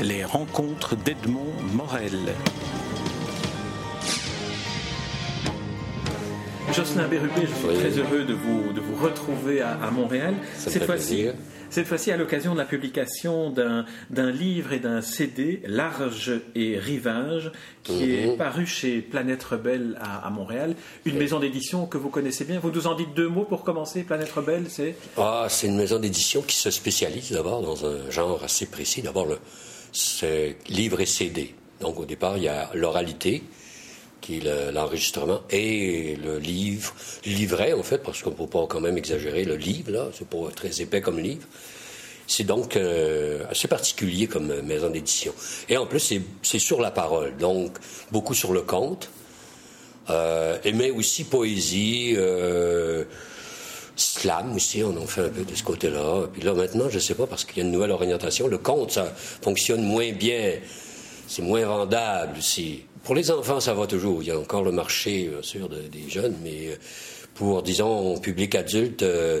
Les 0.00 0.24
rencontres 0.24 0.96
d'Edmond 0.96 1.52
Morel. 1.74 2.34
Jocelyn 6.72 7.06
Bérubé, 7.06 7.42
je 7.42 7.46
suis 7.46 7.78
très 7.78 7.98
heureux 7.98 8.24
de 8.24 8.32
vous, 8.32 8.72
de 8.72 8.80
vous 8.80 8.96
retrouver 8.96 9.60
à, 9.60 9.90
Montréal. 9.90 10.34
cette 10.56 10.84
fois-ci, 10.84 11.26
cette 11.68 11.86
fois-ci 11.86 12.10
à 12.10 12.16
l'occasion 12.16 12.54
de 12.54 12.58
la 12.58 12.64
publication 12.64 13.50
d'un 13.50 14.30
livre 14.30 14.72
et 14.72 14.78
d'un 14.78 15.02
CD, 15.02 15.62
Large 15.66 16.32
et 16.54 16.78
Rivage, 16.78 17.52
qui 17.82 18.14
est 18.14 18.26
mhm. 18.28 18.36
paru 18.38 18.66
chez 18.66 19.02
Planète 19.02 19.42
Rebelle 19.44 19.98
à, 20.00 20.30
Montréal, 20.30 20.74
une 21.04 21.18
maison 21.18 21.38
d'édition 21.38 21.86
que 21.86 21.98
vous 21.98 22.08
connaissez 22.08 22.44
bien. 22.44 22.58
Vous 22.60 22.70
nous 22.70 22.86
en 22.86 22.94
dites 22.94 23.14
deux 23.14 23.28
mots 23.28 23.44
pour 23.44 23.62
commencer. 23.64 24.02
Planète 24.02 24.32
Rebelle, 24.32 24.64
c'est? 24.68 24.96
Ah, 25.18 25.46
c'est 25.50 25.66
une 25.66 25.76
maison 25.76 25.98
d'édition 25.98 26.40
qui 26.40 26.56
se 26.56 26.70
spécialise 26.70 27.32
d'abord 27.32 27.60
dans 27.60 27.86
un 27.86 28.10
genre 28.10 28.42
assez 28.42 28.66
précis. 28.66 29.02
D'abord, 29.02 29.26
c'est 29.92 30.56
livre 30.68 31.00
et 31.00 31.06
CD. 31.06 31.54
Donc 31.80 31.98
au 32.00 32.04
départ, 32.04 32.36
il 32.36 32.44
y 32.44 32.48
a 32.48 32.70
l'oralité 32.74 33.42
qui 34.22 34.38
est 34.38 34.72
l'enregistrement, 34.72 35.40
et 35.50 36.16
le 36.24 36.38
livre, 36.38 36.94
livret 37.26 37.74
en 37.74 37.82
fait, 37.82 37.98
parce 37.98 38.22
qu'on 38.22 38.30
ne 38.30 38.36
peut 38.36 38.46
pas 38.46 38.66
quand 38.68 38.80
même 38.80 38.96
exagérer 38.96 39.44
le 39.44 39.56
livre, 39.56 39.90
là, 39.90 40.08
c'est 40.16 40.28
pas 40.28 40.48
très 40.54 40.80
épais 40.80 41.00
comme 41.02 41.18
livre. 41.18 41.46
C'est 42.26 42.44
donc 42.44 42.76
euh, 42.76 43.44
assez 43.50 43.68
particulier 43.68 44.28
comme 44.28 44.62
maison 44.62 44.88
d'édition. 44.88 45.34
Et 45.68 45.76
en 45.76 45.86
plus, 45.86 46.14
c'est 46.42 46.58
sur 46.58 46.80
la 46.80 46.92
parole, 46.92 47.36
donc 47.36 47.76
beaucoup 48.12 48.32
sur 48.32 48.52
le 48.52 48.62
conte, 48.62 49.10
euh, 50.08 50.56
mais 50.72 50.90
aussi 50.90 51.24
poésie, 51.24 52.14
euh, 52.16 53.04
slam 53.96 54.54
aussi, 54.54 54.82
on 54.82 54.96
en 54.96 55.06
fait 55.06 55.22
un 55.22 55.28
peu 55.28 55.44
de 55.44 55.54
ce 55.54 55.62
côté-là. 55.62 56.26
Puis 56.32 56.42
là, 56.42 56.54
maintenant, 56.54 56.88
je 56.88 56.96
ne 56.96 57.00
sais 57.00 57.14
pas, 57.14 57.26
parce 57.26 57.44
qu'il 57.44 57.58
y 57.58 57.60
a 57.60 57.64
une 57.64 57.72
nouvelle 57.72 57.90
orientation, 57.90 58.48
le 58.48 58.58
conte, 58.58 58.92
ça 58.92 59.12
fonctionne 59.14 59.82
moins 59.82 60.12
bien, 60.12 60.54
c'est 61.26 61.42
moins 61.42 61.64
vendable 61.64 62.38
aussi. 62.38 62.84
Pour 63.04 63.14
les 63.14 63.30
enfants, 63.30 63.60
ça 63.60 63.74
va 63.74 63.86
toujours. 63.86 64.22
Il 64.22 64.28
y 64.28 64.30
a 64.30 64.38
encore 64.38 64.62
le 64.62 64.72
marché, 64.72 65.28
bien 65.28 65.42
sûr, 65.42 65.68
des 65.68 66.08
jeunes, 66.08 66.36
mais 66.42 66.68
euh, 66.68 66.76
pour, 67.34 67.62
disons, 67.62 68.18
public 68.18 68.54
adulte, 68.54 69.02
euh, 69.02 69.40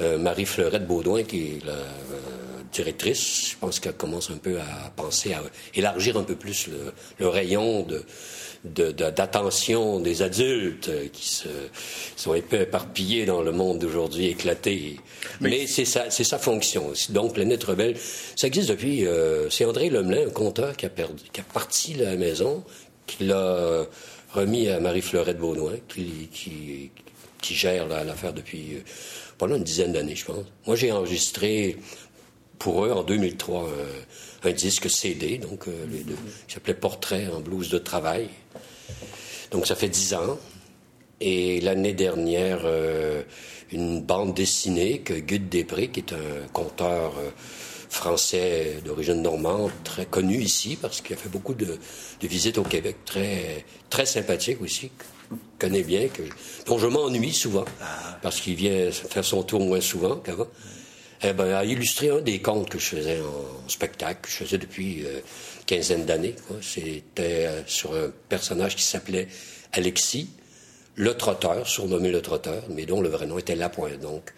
euh, 0.00 0.16
Marie 0.16 0.46
Fleurette 0.46 0.86
Baudouin, 0.86 1.24
qui 1.24 1.56
est 1.56 1.64
la 1.66 1.74
directrice, 2.72 3.50
je 3.50 3.56
pense 3.56 3.80
qu'elle 3.80 3.94
commence 3.94 4.30
un 4.30 4.36
peu 4.36 4.58
à 4.58 4.90
penser 4.96 5.32
à 5.32 5.42
élargir 5.74 6.16
un 6.16 6.22
peu 6.22 6.34
plus 6.34 6.68
le, 7.18 7.28
rayon 7.28 7.82
de 7.82 8.04
d'attention 8.64 10.00
des 10.00 10.20
adultes 10.20 10.90
qui 11.12 11.28
se, 11.28 11.48
sont 12.16 12.32
un 12.32 12.40
peu 12.40 12.62
éparpillés 12.62 13.24
dans 13.24 13.40
le 13.40 13.52
monde 13.52 13.78
d'aujourd'hui 13.78 14.26
éclaté. 14.26 14.96
Mais, 15.40 15.68
c'est 15.68 15.84
sa, 15.84 16.10
sa 16.10 16.38
fonction. 16.38 16.92
Donc, 17.10 17.34
Planète 17.34 17.62
Rebelle, 17.62 17.96
ça 18.34 18.48
existe 18.48 18.68
depuis... 18.68 19.06
c'est 19.48 19.64
André 19.64 19.90
Lemelin, 19.90 20.26
un 20.26 20.30
conteur, 20.30 20.76
qui 20.76 20.86
a, 20.86 20.90
perdu, 20.90 21.22
qui 21.32 21.40
a 21.40 21.44
parti 21.44 21.94
la 21.94 22.16
maison, 22.16 22.64
qui 23.06 23.24
l'a 23.24 23.86
remis 24.32 24.68
à 24.68 24.80
Marie-Fleurette 24.80 25.38
Baudouin, 25.38 25.76
qui, 25.88 26.28
qui, 26.32 26.90
qui 27.40 27.54
gère 27.54 27.86
l'affaire 27.86 28.32
depuis 28.32 28.74
euh, 28.74 28.80
pendant 29.36 29.56
une 29.56 29.64
dizaine 29.64 29.92
d'années, 29.92 30.16
je 30.16 30.24
pense. 30.24 30.44
Moi, 30.66 30.76
j'ai 30.76 30.92
enregistré 30.92 31.76
pour 32.58 32.84
eux 32.84 32.92
en 32.92 33.02
2003 33.02 33.68
un, 34.44 34.52
disque 34.52 34.90
CD, 34.90 35.38
donc 35.38 35.68
euh, 35.68 35.86
les 35.90 36.00
deux, 36.00 36.16
qui 36.46 36.54
s'appelait 36.54 36.74
Portrait 36.74 37.28
en 37.28 37.40
blouse 37.40 37.70
de 37.70 37.78
travail. 37.78 38.28
Donc 39.50 39.66
ça 39.66 39.74
fait 39.74 39.88
dix 39.88 40.14
ans. 40.14 40.38
Et 41.20 41.60
l'année 41.60 41.94
dernière, 41.94 42.60
euh, 42.64 43.22
une 43.72 44.00
bande 44.00 44.34
dessinée 44.34 45.00
que 45.00 45.14
Gude 45.14 45.48
Després, 45.48 45.88
qui 45.88 46.00
est 46.00 46.12
un 46.12 46.48
conteur 46.52 47.14
français 47.88 48.80
d'origine 48.84 49.22
normande, 49.22 49.70
très 49.84 50.06
connu 50.06 50.38
ici 50.38 50.78
parce 50.80 51.00
qu'il 51.00 51.14
a 51.14 51.18
fait 51.18 51.28
beaucoup 51.28 51.54
de, 51.54 51.78
visites 52.22 52.58
au 52.58 52.62
Québec, 52.62 52.96
très, 53.04 53.64
très 53.90 54.06
sympathique 54.06 54.60
aussi, 54.60 54.90
connaît 55.58 55.82
bien, 55.82 56.08
que, 56.08 56.22
dont 56.66 56.78
je 56.78 56.86
m'ennuie 56.86 57.32
souvent 57.32 57.64
ah. 57.80 58.18
parce 58.22 58.40
qu'il 58.40 58.54
vient 58.54 58.90
faire 58.90 59.24
son 59.24 59.42
tour 59.42 59.60
moins 59.60 59.80
souvent 59.80 60.16
qu'avant. 60.16 60.48
Eh 61.22 61.32
ben, 61.32 61.52
a 61.52 61.64
illustré 61.64 62.10
un 62.10 62.20
des 62.20 62.40
contes 62.40 62.70
que 62.70 62.78
je 62.78 62.84
faisais 62.84 63.20
en 63.20 63.68
spectacle, 63.68 64.20
que 64.22 64.28
je 64.28 64.36
faisais 64.36 64.58
depuis 64.58 65.00
une 65.00 65.06
euh, 65.06 65.20
quinzaine 65.66 66.04
d'années. 66.04 66.36
C'était 66.60 67.46
euh, 67.46 67.62
sur 67.66 67.94
un 67.94 68.10
personnage 68.28 68.76
qui 68.76 68.84
s'appelait 68.84 69.26
Alexis, 69.72 70.30
le 70.94 71.14
trotteur, 71.14 71.66
surnommé 71.66 72.10
le 72.12 72.22
trotteur, 72.22 72.62
mais 72.70 72.86
dont 72.86 73.00
le 73.00 73.08
vrai 73.08 73.26
nom 73.26 73.38
était 73.38 73.56
Lapointe. 73.56 73.98
Donc, 74.00 74.32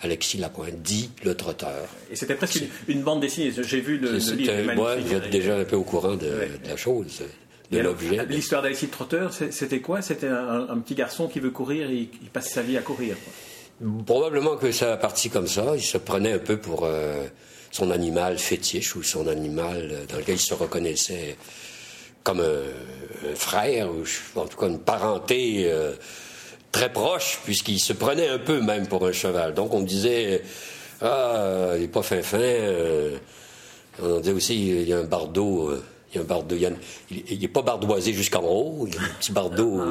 Alexis 0.00 0.38
Lapointe, 0.38 0.82
dit 0.82 1.10
le 1.24 1.34
trotteur. 1.34 1.88
Et 2.10 2.16
c'était 2.16 2.34
presque 2.34 2.62
une, 2.88 3.02
bande 3.02 3.20
dessinée. 3.20 3.52
J'ai 3.62 3.80
vu 3.80 3.98
le, 3.98 4.12
le 4.12 4.34
livre. 4.34 4.74
Moi, 4.74 4.96
j'étais 5.00 5.28
déjà 5.28 5.56
un 5.56 5.64
peu 5.64 5.76
au 5.76 5.84
courant 5.84 6.16
de, 6.16 6.48
la 6.66 6.76
chose, 6.76 7.22
de 7.70 7.78
l'objet. 7.78 8.24
L'histoire 8.28 8.62
d'Alexis 8.62 8.86
le 8.86 8.92
trotteur, 8.92 9.32
c'était 9.32 9.80
quoi? 9.80 10.00
C'était 10.00 10.28
un, 10.28 10.78
petit 10.78 10.94
garçon 10.94 11.28
qui 11.28 11.40
veut 11.40 11.50
courir 11.50 11.90
et 11.90 12.08
il 12.22 12.30
passe 12.32 12.50
sa 12.50 12.62
vie 12.62 12.78
à 12.78 12.82
courir. 12.82 13.16
Probablement 14.06 14.56
que 14.56 14.72
ça 14.72 14.92
a 14.92 14.96
parti 14.96 15.30
comme 15.30 15.48
ça. 15.48 15.72
Il 15.74 15.82
se 15.82 15.98
prenait 15.98 16.32
un 16.32 16.38
peu 16.38 16.56
pour 16.56 16.84
euh, 16.84 17.26
son 17.70 17.90
animal 17.90 18.38
fétiche 18.38 18.94
ou 18.94 19.02
son 19.02 19.26
animal 19.26 19.88
euh, 19.90 20.06
dans 20.06 20.18
lequel 20.18 20.36
il 20.36 20.40
se 20.40 20.54
reconnaissait 20.54 21.36
comme 22.22 22.40
un, 22.40 23.34
frère, 23.34 23.90
ou 23.90 24.04
en 24.40 24.46
tout 24.46 24.56
cas 24.56 24.68
une 24.68 24.78
parenté. 24.78 25.64
Euh, 25.66 25.92
très 26.74 26.92
proche, 26.92 27.38
puisqu'il 27.44 27.78
se 27.78 27.92
prenait 27.92 28.26
un 28.26 28.38
peu 28.38 28.60
même 28.60 28.88
pour 28.88 29.06
un 29.06 29.12
cheval. 29.12 29.54
Donc 29.54 29.72
on 29.72 29.82
disait, 29.82 30.42
ah, 31.00 31.70
il 31.76 31.82
n'est 31.82 31.88
pas 31.88 32.02
fin 32.02 32.20
fin. 32.20 32.38
Euh, 32.38 33.16
on 34.02 34.18
disait 34.18 34.32
aussi, 34.32 34.68
il 34.68 34.88
y 34.88 34.92
a 34.92 34.98
un 34.98 35.04
bardeau. 35.04 35.72
Il 36.12 36.16
y 36.16 36.18
a 36.18 36.22
un 36.22 36.24
bardeau. 36.24 36.56
Il 37.10 37.40
n'est 37.40 37.48
pas 37.48 37.62
bardoisé 37.62 38.12
jusqu'en 38.12 38.42
haut. 38.42 38.88
Il 38.88 38.94
y 38.94 38.98
a 38.98 39.02
un 39.02 39.14
petit 39.20 39.30
bardeau. 39.30 39.82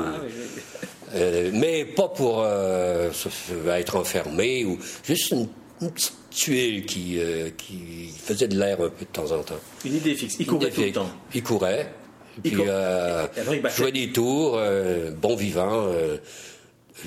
Euh, 1.13 1.51
mais 1.53 1.85
pas 1.85 2.07
pour 2.07 2.45
être 2.45 3.95
enfermé 3.95 4.65
ou 4.65 4.79
juste 5.03 5.31
une, 5.31 5.47
petite 5.91 6.13
tuile 6.31 6.85
qui, 6.85 7.19
qui 7.57 8.09
faisait 8.17 8.47
de 8.47 8.57
l'air 8.57 8.81
un 8.81 8.89
peu 8.89 9.05
de 9.05 9.11
temps 9.11 9.31
en 9.31 9.43
temps. 9.43 9.59
Une 9.85 9.95
idée 9.95 10.15
fixe. 10.15 10.37
Il 10.39 10.47
courait 10.47 10.71
tout 10.71 10.81
le 10.81 10.91
temps. 10.91 11.09
Il 11.33 11.43
courait. 11.43 11.93
Puis, 12.41 12.55
jouait 13.75 13.91
des 13.91 14.11
tours, 14.11 14.59
bon 15.21 15.35
vivant 15.35 15.91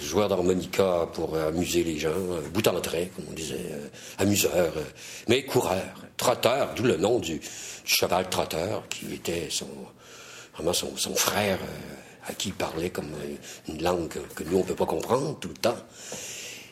joueur 0.02 0.28
d'harmonica 0.28 1.08
pour 1.12 1.36
amuser 1.36 1.84
les 1.84 1.98
gens, 1.98 2.10
euh, 2.10 2.40
bout 2.52 2.66
en 2.66 2.80
train, 2.80 3.04
comme 3.14 3.26
on 3.30 3.32
disait, 3.32 3.66
euh, 3.70 3.88
amuseur, 4.18 4.72
euh, 4.76 4.82
mais 5.28 5.44
coureur, 5.44 5.94
trotteur, 6.16 6.74
d'où 6.74 6.84
le 6.84 6.96
nom 6.96 7.18
du, 7.18 7.40
cheval 7.84 8.28
trotteur, 8.28 8.88
qui 8.88 9.14
était 9.14 9.48
son, 9.48 9.68
vraiment 10.54 10.72
son, 10.72 11.14
frère, 11.14 11.58
à 12.26 12.34
qui 12.34 12.48
il 12.48 12.54
parlait 12.54 12.90
comme 12.90 13.10
une 13.68 13.82
langue 13.82 14.08
que, 14.08 14.44
nous, 14.44 14.56
on 14.56 14.60
ne 14.60 14.66
peut 14.66 14.74
pas 14.74 14.86
comprendre 14.86 15.38
tout 15.38 15.48
le 15.48 15.54
temps. 15.54 15.76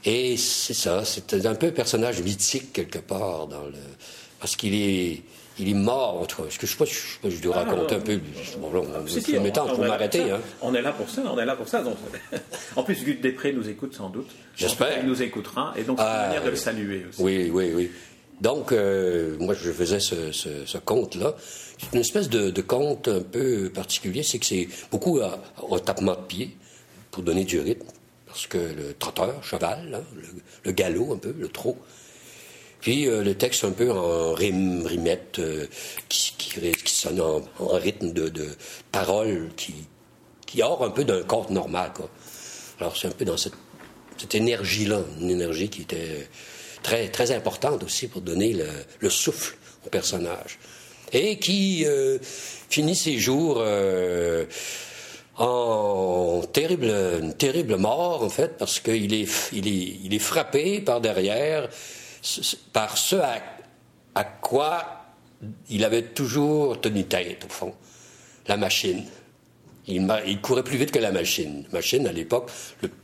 Et 0.04 0.37
c'est 0.37 0.75
ça, 0.75 1.04
c'est 1.04 1.47
un 1.47 1.54
peu 1.54 1.69
un 1.69 1.72
personnage 1.72 2.20
mythique 2.22 2.72
quelque 2.72 2.98
part, 2.98 3.47
dans 3.47 3.64
le, 3.64 3.78
parce 4.38 4.56
qu'il 4.56 4.75
est 4.75 5.22
il 5.59 5.69
est 5.69 5.75
mort, 5.75 6.20
en 6.20 6.26
tout 6.26 6.43
cas. 6.43 6.48
Est-ce 6.48 6.59
que 6.59 6.66
je 6.66 6.72
sais 6.72 6.78
pas, 6.78 6.84
je, 6.84 7.31
je 7.31 7.43
dois 7.43 7.54
ah, 7.56 7.64
raconter 7.64 7.94
un 7.94 8.00
peu. 8.00 8.20
Bon, 8.59 8.72
là, 8.72 8.81
on, 8.81 9.06
si, 9.06 9.22
si, 9.22 9.37
on, 9.37 9.50
pour 9.50 9.78
m'arrêter. 9.78 10.31
Hein. 10.31 10.41
On 10.60 10.75
est 10.75 10.82
là 10.82 10.93
pour 10.93 11.09
ça, 11.09 11.22
on 11.26 11.38
est 11.38 11.44
là 11.44 11.54
pour 11.54 11.69
ça. 11.69 11.82
Donc, 11.82 11.97
en 12.76 12.82
plus, 12.82 13.04
Guy 13.04 13.16
Després 13.16 13.53
nous 13.53 13.69
écoute 13.69 13.94
sans 13.94 14.09
doute. 14.09 14.31
J'espère. 14.56 14.98
Il 15.00 15.06
nous 15.06 15.22
écoutera, 15.22 15.72
et 15.76 15.82
donc 15.82 15.98
c'est 15.98 16.04
une 16.04 16.10
ah, 16.10 16.26
manière 16.26 16.44
de 16.44 16.50
le 16.50 16.56
saluer 16.56 17.06
aussi. 17.09 17.22
Oui, 17.22 17.50
oui, 17.53 17.72
oui. 17.75 17.91
Donc, 18.40 18.72
euh, 18.72 19.36
moi, 19.38 19.54
je 19.54 19.70
faisais 19.70 20.00
ce, 20.00 20.32
ce, 20.32 20.66
ce 20.66 20.78
conte-là. 20.78 21.34
C'est 21.78 21.92
une 21.92 22.00
espèce 22.00 22.28
de, 22.28 22.50
de, 22.50 22.62
conte 22.62 23.08
un 23.08 23.20
peu 23.20 23.70
particulier, 23.70 24.22
c'est 24.22 24.38
que 24.38 24.46
c'est 24.46 24.68
beaucoup 24.90 25.20
au 25.62 25.78
tapement 25.78 26.14
de 26.14 26.26
pied 26.26 26.56
pour 27.10 27.22
donner 27.22 27.44
du 27.44 27.60
rythme, 27.60 27.86
parce 28.26 28.46
que 28.46 28.58
le 28.58 28.94
trotteur, 28.98 29.42
cheval, 29.44 29.94
hein, 29.94 30.18
le, 30.64 30.72
galop 30.72 31.12
un 31.12 31.16
peu, 31.16 31.34
le 31.36 31.48
trot, 31.48 31.76
puis 32.81 33.06
euh, 33.06 33.22
le 33.22 33.34
texte 33.34 33.64
un 33.64 33.70
peu 33.70 33.90
en 33.90 34.32
rime, 34.34 34.84
rimette, 34.84 35.38
euh, 35.38 35.66
qui, 36.08 36.34
sonne 36.87 37.20
en, 37.20 37.42
rythme 37.58 38.12
de, 38.12 38.28
de 38.28 38.48
parole 38.92 39.48
qui, 39.56 39.75
qui 40.46 40.62
hors 40.62 40.84
un 40.84 40.90
peu 40.90 41.04
d'un 41.04 41.22
conte 41.22 41.50
normal. 41.50 41.92
Alors 42.80 42.96
c'est 42.96 43.08
un 43.08 43.12
peu 43.12 43.25
dans 43.25 43.37
cette 43.37 43.54
énergie-là, 44.34 45.02
une 45.20 45.30
énergie 45.30 45.69
qui 45.69 45.82
était 45.82 46.28
très, 46.84 47.08
très 47.08 47.32
importante 47.32 47.82
aussi 47.82 48.06
pour 48.06 48.20
donner 48.20 48.52
le, 48.52 48.69
le 49.00 49.10
souffle 49.10 49.56
au 49.84 49.88
personnage. 49.88 50.60
Et 51.12 51.38
qui 51.38 51.84
euh, 51.86 52.19
finit 52.69 52.94
ses 52.94 53.19
jours 53.19 53.56
euh, 53.58 54.44
en 55.36 56.42
terrible, 56.52 57.34
terrible 57.38 57.76
mort, 57.76 58.22
en 58.22 58.28
fait, 58.28 58.56
parce 58.58 58.78
qu'il 58.78 59.12
est, 59.14 59.28
il 59.52 59.66
est, 59.66 59.96
il 60.04 60.14
est 60.14 60.20
frappé 60.20 60.81
par 60.81 61.00
derrière 61.00 61.69
par 62.72 62.96
ce 62.96 63.16
à, 63.16 64.25
quoi 64.25 65.04
il 65.69 65.84
avait 65.84 66.02
toujours 66.02 66.80
tenu 66.80 67.04
tête, 67.04 67.44
au 67.44 67.52
fond, 67.52 67.75
la 68.46 68.56
machine. 68.56 69.04
Il, 69.86 70.06
il, 70.26 70.40
courait 70.40 70.62
plus 70.62 70.78
vite 70.78 70.90
que 70.90 70.98
la 70.98 71.12
machine. 71.12 71.64
Machine, 71.72 72.06
à 72.06 72.12
l'époque, 72.12 72.50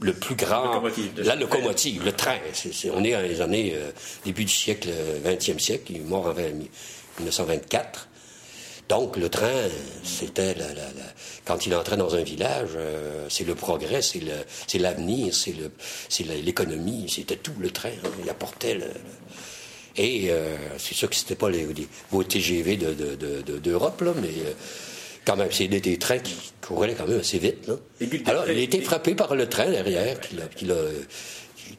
le, 0.01 0.13
plus 0.13 0.35
grand... 0.35 0.83
la 1.17 1.37
locomotive, 1.37 2.05
le 2.05 2.13
train. 2.13 2.39
on 2.95 3.05
est 3.05 3.13
dans 3.13 3.23
les 3.23 3.41
années... 3.41 3.73
Euh, 3.75 3.91
début 4.25 4.45
du 4.45 4.53
siècle, 4.53 4.89
20e 5.25 5.55
euh, 5.55 5.59
siècle, 5.59 5.93
il 5.93 5.97
est 5.97 6.01
mort 6.01 6.27
en 6.27 6.33
20, 6.33 6.43
1924. 7.19 8.09
Donc, 8.89 9.17
le 9.17 9.29
train, 9.29 9.69
c'était 10.03 10.57
quand 11.45 11.65
il 11.67 11.75
entrait 11.77 11.97
dans 11.97 12.17
un 12.17 12.23
village, 12.23 12.71
euh, 12.75 13.27
c'est 13.29 13.45
le 13.45 13.55
progrès, 13.55 14.01
c'est 14.03 14.79
l'avenir, 14.79 15.33
c'est 15.33 16.25
l'économie, 16.25 17.07
c'était 17.09 17.37
tout 17.37 17.55
le 17.61 17.71
train. 17.71 17.91
Hein. 17.91 18.09
il 18.25 18.29
apportait 18.29 18.75
le, 18.75 18.87
et 19.97 20.31
euh, 20.31 20.57
c'est 20.79 20.95
sûr 20.95 21.11
que 21.11 21.17
c'était 21.17 21.35
pas 21.35 21.51
les, 21.51 21.67
vos 22.11 22.23
TGV 22.23 22.77
d'Europe, 22.77 24.01
là, 24.01 24.13
mais 24.21 24.29
euh, 24.29 24.53
quand 25.25 25.37
même, 25.37 25.51
c'est 25.51 25.69
des, 25.69 25.99
trains 25.99 26.19
qui 26.19 26.35
couraient 26.61 26.95
quand 26.95 27.07
même 27.07 27.21
assez 27.21 27.39
vite. 27.39 27.67
Là. 27.67 27.75
Alors, 28.27 28.49
il 28.49 28.59
a 28.59 28.63
été 28.63 28.81
frappé 28.81 29.15
par 29.15 29.35
le 29.35 29.49
train 29.49 29.71
derrière, 29.71 30.19
qui 30.21 30.67
l'a 30.67 30.75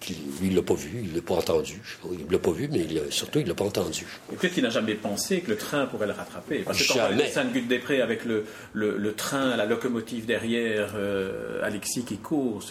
lui, 0.10 0.48
il 0.48 0.56
l'a 0.56 0.62
pas 0.62 0.74
vu, 0.74 1.04
il 1.04 1.16
l'a 1.16 1.22
pas 1.22 1.36
entendu. 1.36 1.82
Il 2.12 2.32
l'a 2.32 2.40
pas 2.40 2.52
vu, 2.52 2.70
mais 2.72 2.86
surtout, 3.10 3.40
il 3.40 3.48
l'a 3.48 3.54
pas 3.54 3.66
entendu. 3.66 4.06
Peut-être 4.30 4.54
qu'il 4.54 4.64
n'a 4.64 4.70
jamais 4.70 4.96
pensé 4.96 5.42
que 5.42 5.52
le 5.52 5.58
train 5.58 5.86
pourrait 5.86 6.08
le 6.08 6.14
rattraper. 6.14 6.60
Parce 6.60 6.82
que 6.82 6.94
quand 6.94 7.00
on 7.12 7.16
voit 7.16 7.28
Sainte-Gutte-des-Prés 7.28 8.02
avec 8.02 8.26
le, 8.26 8.46
le, 8.74 9.14
train, 9.14 9.56
la 9.56 9.66
locomotive 9.66 10.26
derrière, 10.26 10.94
euh, 10.96 11.62
Alexis 11.64 12.04
qui 12.04 12.18
court, 12.18 12.64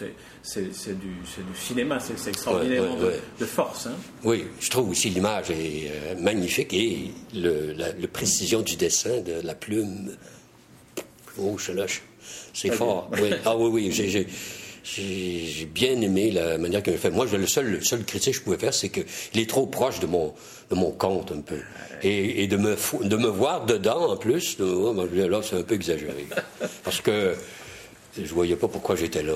c'est 0.43 0.69
du, 0.89 0.95
du, 0.95 1.59
cinéma, 1.59 1.99
c'est 2.01 2.29
extraordinaire 2.29 2.85
de, 3.39 3.45
force. 3.45 3.87
Hein. 3.87 3.95
Oui, 4.25 4.45
je 4.61 4.71
trouve 4.71 4.91
aussi 4.91 5.11
l'image 5.11 5.51
est 5.51 5.91
euh, 5.91 6.15
magnifique 6.19 6.73
et 6.73 7.11
le, 7.35 7.73
la, 7.73 7.93
précision 8.09 8.63
du 8.63 8.77
dessin, 8.77 9.21
de 9.21 9.45
la 9.45 9.55
plume. 9.55 10.11
Oh, 11.41 11.57
je 11.59 11.73
c'est 12.53 12.71
fort. 12.71 13.11
Oui. 13.13 13.31
Ah 13.45 13.57
oui, 13.57 13.71
oui, 13.73 13.93
j'ai 13.93 14.27
j'ai 14.83 15.67
bien 15.67 16.01
aimé 16.01 16.31
la 16.31 16.59
manière 16.59 16.83
qu'il 16.83 16.95
a 16.95 16.99
fait. 16.99 17.11
Moi, 17.11 17.27
le 17.27 17.47
seul, 17.47 17.71
le 17.71 17.81
seul 17.81 18.05
critique 18.05 18.33
que 18.33 18.39
je 18.39 18.45
pouvais 18.45 18.59
faire, 18.59 18.75
c'est 18.75 18.89
qu'il 18.89 19.41
est 19.41 19.49
trop 19.49 19.67
proche 19.67 20.01
de 20.01 20.07
mon, 20.07 20.33
de 20.71 20.75
mon 20.75 20.91
compte, 20.91 21.33
un 21.33 21.41
peu. 21.41 21.59
Et, 22.03 22.47
de, 22.47 22.57
me, 22.57 22.77
de 23.05 23.17
me 23.17 23.29
voir 23.29 23.67
dedans, 23.67 24.11
en 24.13 24.17
plus, 24.17 24.57
oh, 24.61 24.95
là, 24.95 25.41
c'est 25.43 25.57
un 25.57 25.63
peu 25.63 25.75
exagéré. 25.75 26.27
Parce 26.85 27.01
que 27.01 27.35
je 28.19 28.33
voyais 28.33 28.57
pas 28.57 28.69
pourquoi 28.69 28.97
j'étais 28.97 29.23
là. 29.23 29.35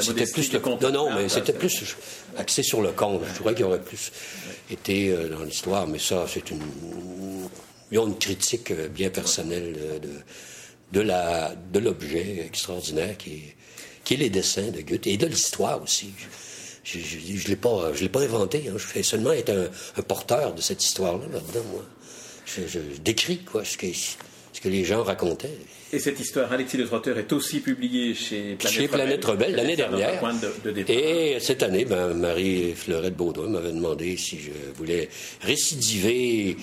C'était 0.00 0.26
plus 0.26 0.52
le 0.52 0.60
Non, 0.60 0.90
non, 0.92 1.14
mais 1.14 1.28
c'était 1.28 1.52
plus 1.52 1.96
axé 2.36 2.62
sur 2.62 2.80
le 2.80 2.92
compte. 2.92 3.22
Je 3.34 3.40
crois 3.40 3.52
qu'il 3.52 3.64
aurait 3.64 3.82
plus 3.82 4.12
été 4.70 5.10
euh, 5.10 5.28
dans 5.28 5.42
l'histoire, 5.42 5.86
mais 5.86 5.98
ça, 5.98 6.24
c'est 6.28 6.50
une, 6.50 6.62
une 7.90 8.16
critique 8.16 8.70
euh, 8.70 8.88
bien 8.88 9.10
personnelle 9.10 9.76
de, 10.00 10.08
de 10.94 11.00
la, 11.00 11.54
de 11.72 11.78
l'objet 11.78 12.44
extraordinaire 12.46 13.18
qui 13.18 13.30
est 13.30 13.54
qui 14.04 14.14
est 14.14 14.18
les 14.18 14.30
dessins 14.30 14.70
de 14.70 14.82
Goethe 14.82 15.06
et 15.06 15.16
de 15.16 15.26
l'histoire 15.26 15.82
aussi. 15.82 16.10
Je 16.84 16.98
ne 16.98 17.48
l'ai 17.48 17.56
pas, 17.56 17.92
je 17.94 18.02
l'ai 18.02 18.10
pas 18.10 18.20
inventé. 18.20 18.64
Hein. 18.68 18.74
Je 18.76 18.84
fais 18.84 19.02
seulement 19.02 19.32
être 19.32 19.70
un, 19.96 20.02
porteur 20.02 20.52
de 20.52 20.60
cette 20.60 20.84
histoire-là 20.84 21.24
là-dedans, 21.32 21.64
moi. 21.72 21.84
Je, 22.46 22.78
décris 23.02 23.38
quoi, 23.38 23.64
ce 23.64 23.78
que, 23.78 23.86
ce 23.90 24.60
que 24.60 24.68
les 24.68 24.84
gens 24.84 25.02
racontaient. 25.02 25.56
Et 25.94 25.98
cette 25.98 26.20
histoire, 26.20 26.52
Alexis 26.52 26.76
Le 26.76 26.86
Trotteur, 26.86 27.16
est 27.16 27.32
aussi 27.32 27.60
publiée 27.60 28.14
chez 28.14 28.56
Planète, 28.56 28.80
chez 28.80 28.88
Planète 28.88 29.24
Rebelle, 29.24 29.54
l'année 29.54 29.76
dernière. 29.76 30.22
et 30.88 31.38
cette 31.40 31.62
année, 31.62 31.86
ben, 31.86 32.12
Marie-Fleurette 32.12 33.16
Baudouin 33.16 33.48
m'avait 33.48 33.72
demandé 33.72 34.18
si 34.18 34.38
je 34.38 34.50
voulais 34.76 35.08
récidiver 35.40 36.58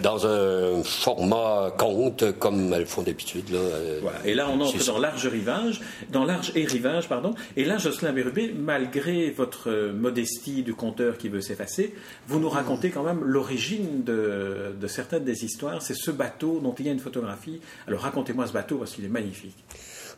dans 0.00 0.26
un 0.26 0.82
format 0.82 1.72
conte 1.76 2.38
comme 2.38 2.72
elles 2.72 2.86
font 2.86 3.02
d'habitude. 3.02 3.50
Là, 3.50 3.58
euh, 3.58 3.98
voilà. 4.02 4.18
Et 4.24 4.34
là, 4.34 4.48
on 4.50 4.60
entre 4.60 4.84
dans 4.86 4.98
large 4.98 5.26
rivage, 5.26 5.80
dans 6.10 6.24
large 6.24 6.52
et 6.54 6.64
rivage, 6.64 7.08
pardon. 7.08 7.34
Et 7.56 7.64
là, 7.64 7.78
Jocelyn 7.78 8.12
Bérubé, 8.12 8.52
malgré 8.56 9.30
votre 9.30 9.70
modestie 9.92 10.62
du 10.62 10.74
conteur 10.74 11.18
qui 11.18 11.28
veut 11.28 11.40
s'effacer, 11.40 11.94
vous 12.26 12.40
nous 12.40 12.50
racontez 12.50 12.90
quand 12.90 13.02
même 13.02 13.22
l'origine 13.24 14.02
de, 14.04 14.74
de, 14.78 14.86
certaines 14.86 15.24
des 15.24 15.44
histoires. 15.44 15.82
C'est 15.82 15.96
ce 15.96 16.10
bateau 16.10 16.60
dont 16.60 16.74
il 16.78 16.86
y 16.86 16.88
a 16.88 16.92
une 16.92 16.98
photographie. 16.98 17.60
Alors 17.86 18.00
racontez-moi 18.00 18.46
ce 18.46 18.52
bateau 18.52 18.78
parce 18.78 18.92
qu'il 18.92 19.04
est 19.04 19.08
magnifique. 19.08 19.56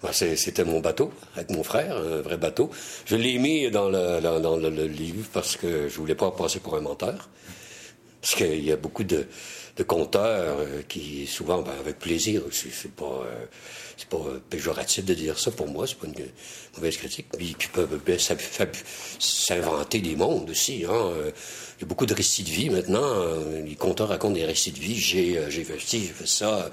Bah, 0.02 0.12
c'était 0.12 0.64
mon 0.64 0.80
bateau, 0.80 1.12
avec 1.36 1.50
mon 1.50 1.62
frère, 1.62 1.96
un 1.98 2.22
vrai 2.22 2.38
bateau. 2.38 2.70
Je 3.04 3.16
l'ai 3.16 3.38
mis 3.38 3.70
dans 3.70 3.90
le, 3.90 4.20
dans, 4.20 4.56
le, 4.56 4.86
livre 4.86 5.26
parce 5.32 5.56
que 5.56 5.88
je 5.88 5.96
voulais 5.98 6.14
pas 6.14 6.30
passer 6.30 6.58
pour 6.58 6.74
un 6.76 6.80
menteur. 6.80 7.28
Parce 8.20 8.34
qu'il 8.34 8.64
y 8.64 8.72
a 8.72 8.76
beaucoup 8.76 9.04
de, 9.04 9.26
de 9.76 9.82
conteurs 9.82 10.58
euh, 10.58 10.82
qui, 10.88 11.26
souvent, 11.26 11.62
ben, 11.62 11.72
avec 11.80 11.98
plaisir, 11.98 12.42
c'est 12.50 12.90
pas, 12.92 13.04
euh, 13.04 13.46
c'est 13.96 14.08
pas 14.08 14.18
péjoratif 14.50 15.04
de 15.04 15.14
dire 15.14 15.38
ça 15.38 15.50
pour 15.50 15.68
moi, 15.68 15.86
c'est 15.86 15.96
pas 15.96 16.06
une 16.06 16.14
mauvaise 16.76 16.96
critique, 16.96 17.26
puis 17.36 17.54
qui 17.58 17.68
peuvent 17.68 17.98
ben, 18.04 18.18
s'inventer 19.18 20.00
des 20.00 20.16
mondes 20.16 20.50
aussi. 20.50 20.84
Hein. 20.88 21.12
Il 21.78 21.82
y 21.82 21.84
a 21.84 21.86
beaucoup 21.86 22.06
de 22.06 22.14
récits 22.14 22.42
de 22.42 22.50
vie 22.50 22.68
maintenant. 22.68 23.24
Les 23.64 23.76
conteurs 23.76 24.08
racontent 24.08 24.34
des 24.34 24.44
récits 24.44 24.72
de 24.72 24.78
vie. 24.78 24.96
J'ai, 24.96 25.40
j'ai 25.48 25.64
fait 25.64 25.80
ci, 25.80 26.00
j'ai 26.00 26.12
fait 26.12 26.26
ça 26.26 26.70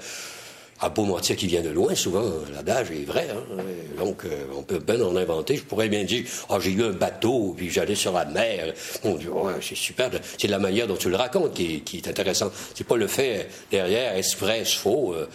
à 0.80 0.88
Beaumortier 0.88 1.34
qui 1.34 1.46
vient 1.46 1.62
de 1.62 1.70
loin, 1.70 1.94
souvent, 1.94 2.30
l'adage 2.54 2.90
est 2.92 3.04
vrai. 3.04 3.28
Hein. 3.30 3.62
Donc, 3.98 4.24
euh, 4.24 4.44
on 4.56 4.62
peut 4.62 4.78
bien 4.78 5.00
en 5.00 5.16
inventer. 5.16 5.56
Je 5.56 5.64
pourrais 5.64 5.88
bien 5.88 6.04
dire, 6.04 6.24
ah, 6.48 6.58
j'ai 6.60 6.70
eu 6.70 6.84
un 6.84 6.92
bateau, 6.92 7.54
puis 7.56 7.68
j'allais 7.68 7.96
sur 7.96 8.12
la 8.12 8.24
mer. 8.24 8.72
Mon 9.04 9.16
Dieu, 9.16 9.30
c'est 9.60 9.76
super. 9.76 10.10
C'est 10.38 10.46
la 10.46 10.58
manière 10.58 10.86
dont 10.86 10.96
tu 10.96 11.10
le 11.10 11.16
racontes 11.16 11.54
qui, 11.54 11.80
qui 11.80 11.96
est 11.96 12.08
intéressante. 12.08 12.52
C'est 12.74 12.86
pas 12.86 12.96
le 12.96 13.08
fait 13.08 13.48
derrière, 13.70 14.14
est-ce 14.14 14.36
vrai, 14.36 14.60
est-ce 14.60 14.76
faux. 14.76 15.14
Euh. 15.14 15.26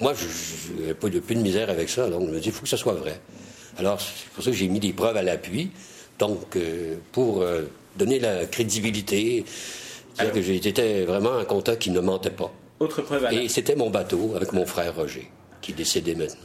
moi, 0.00 0.12
je 0.14 0.82
n'ai 0.82 0.94
pas 0.94 1.08
de, 1.08 1.20
plus 1.20 1.34
de 1.34 1.40
misère 1.40 1.70
avec 1.70 1.88
ça. 1.88 2.08
Donc, 2.08 2.28
je 2.28 2.34
me 2.34 2.40
dis, 2.40 2.48
il 2.48 2.52
faut 2.52 2.62
que 2.62 2.68
ça 2.68 2.76
soit 2.76 2.94
vrai. 2.94 3.18
Alors, 3.78 3.98
c'est 4.00 4.28
pour 4.34 4.44
ça 4.44 4.50
que 4.50 4.56
j'ai 4.56 4.68
mis 4.68 4.80
des 4.80 4.92
preuves 4.92 5.16
à 5.16 5.22
l'appui. 5.22 5.70
Donc, 6.18 6.56
euh, 6.56 6.96
pour 7.12 7.42
donner 7.96 8.18
la 8.18 8.44
crédibilité, 8.44 9.46
dire 10.18 10.32
que 10.32 10.42
j'étais 10.42 11.04
vraiment 11.04 11.38
un 11.38 11.44
contact 11.44 11.80
qui 11.80 11.90
ne 11.90 12.00
mentait 12.00 12.28
pas. 12.28 12.52
Autre 12.80 13.02
preuve 13.02 13.28
Et 13.32 13.48
c'était 13.48 13.76
mon 13.76 13.90
bateau 13.90 14.32
avec 14.34 14.54
mon 14.54 14.64
frère 14.64 14.96
Roger, 14.96 15.30
qui 15.60 15.74
décédé 15.74 16.14
maintenant. 16.14 16.40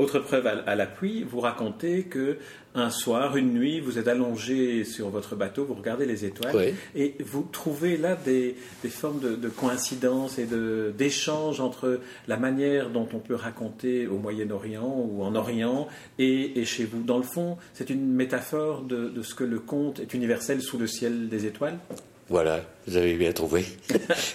autre 0.00 0.18
preuve 0.18 0.48
à, 0.66 0.74
l'appui, 0.74 1.22
vous 1.22 1.38
racontez 1.38 2.02
que 2.02 2.38
un 2.74 2.90
soir, 2.90 3.36
une 3.36 3.52
nuit, 3.52 3.78
vous 3.78 3.96
êtes 3.96 4.08
allongé 4.08 4.82
sur 4.82 5.10
votre 5.10 5.36
bateau, 5.36 5.64
vous 5.64 5.74
regardez 5.74 6.04
les 6.04 6.24
étoiles, 6.24 6.74
et 6.96 7.14
vous 7.24 7.46
trouvez 7.52 7.96
là 7.96 8.16
des, 8.16 8.56
formes 8.88 9.20
de, 9.20 9.48
coïncidence 9.48 10.36
et 10.40 10.48
d'échange 10.98 11.60
entre 11.60 12.00
la 12.26 12.38
manière 12.38 12.90
dont 12.90 13.08
on 13.12 13.20
peut 13.20 13.36
raconter 13.36 14.08
au 14.08 14.18
Moyen-Orient 14.18 15.06
ou 15.08 15.22
en 15.22 15.36
Orient 15.36 15.86
et, 16.18 16.64
chez 16.64 16.86
vous. 16.86 17.04
Dans 17.04 17.18
le 17.18 17.24
fond, 17.24 17.56
c'est 17.72 17.88
une 17.88 18.12
métaphore 18.12 18.82
de, 18.82 19.08
de 19.10 19.22
ce 19.22 19.36
que 19.36 19.44
le 19.44 19.60
conte 19.60 20.00
est 20.00 20.12
universel 20.12 20.60
sous 20.60 20.78
le 20.78 20.88
ciel 20.88 21.28
des 21.28 21.46
étoiles? 21.46 21.78
Voilà, 22.32 22.64
vous 22.86 22.96
avez 22.96 23.14
bien 23.14 23.32
trouvé. 23.32 23.64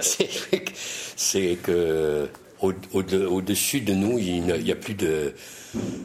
c'est 1.16 1.58
que 1.62 2.30
au-dessus 2.62 3.82
de 3.82 3.94
nous, 3.94 4.20
il 4.20 4.44
n'y 4.44 4.72
a, 4.72 4.76
plus 4.76 4.94
de, 4.94 5.34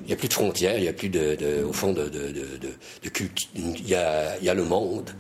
il 0.07 0.12
a 0.12 0.17
plus 0.17 0.28
de 0.28 0.33
frontières, 0.33 0.78
il 0.78 0.83
n'y 0.83 0.88
a 0.88 0.95
plus 0.95 1.11
de, 1.11 1.62
au 1.62 1.73
fond 1.75 1.93
de, 1.93 2.09
de, 2.09 2.33
de 2.33 3.09
culte. 3.11 3.40
Il 3.55 3.87
y, 3.87 3.95
a, 3.95 4.38
il 4.38 4.45
y 4.45 4.49
a 4.49 4.55
le 4.55 4.64
monde. 4.64 5.11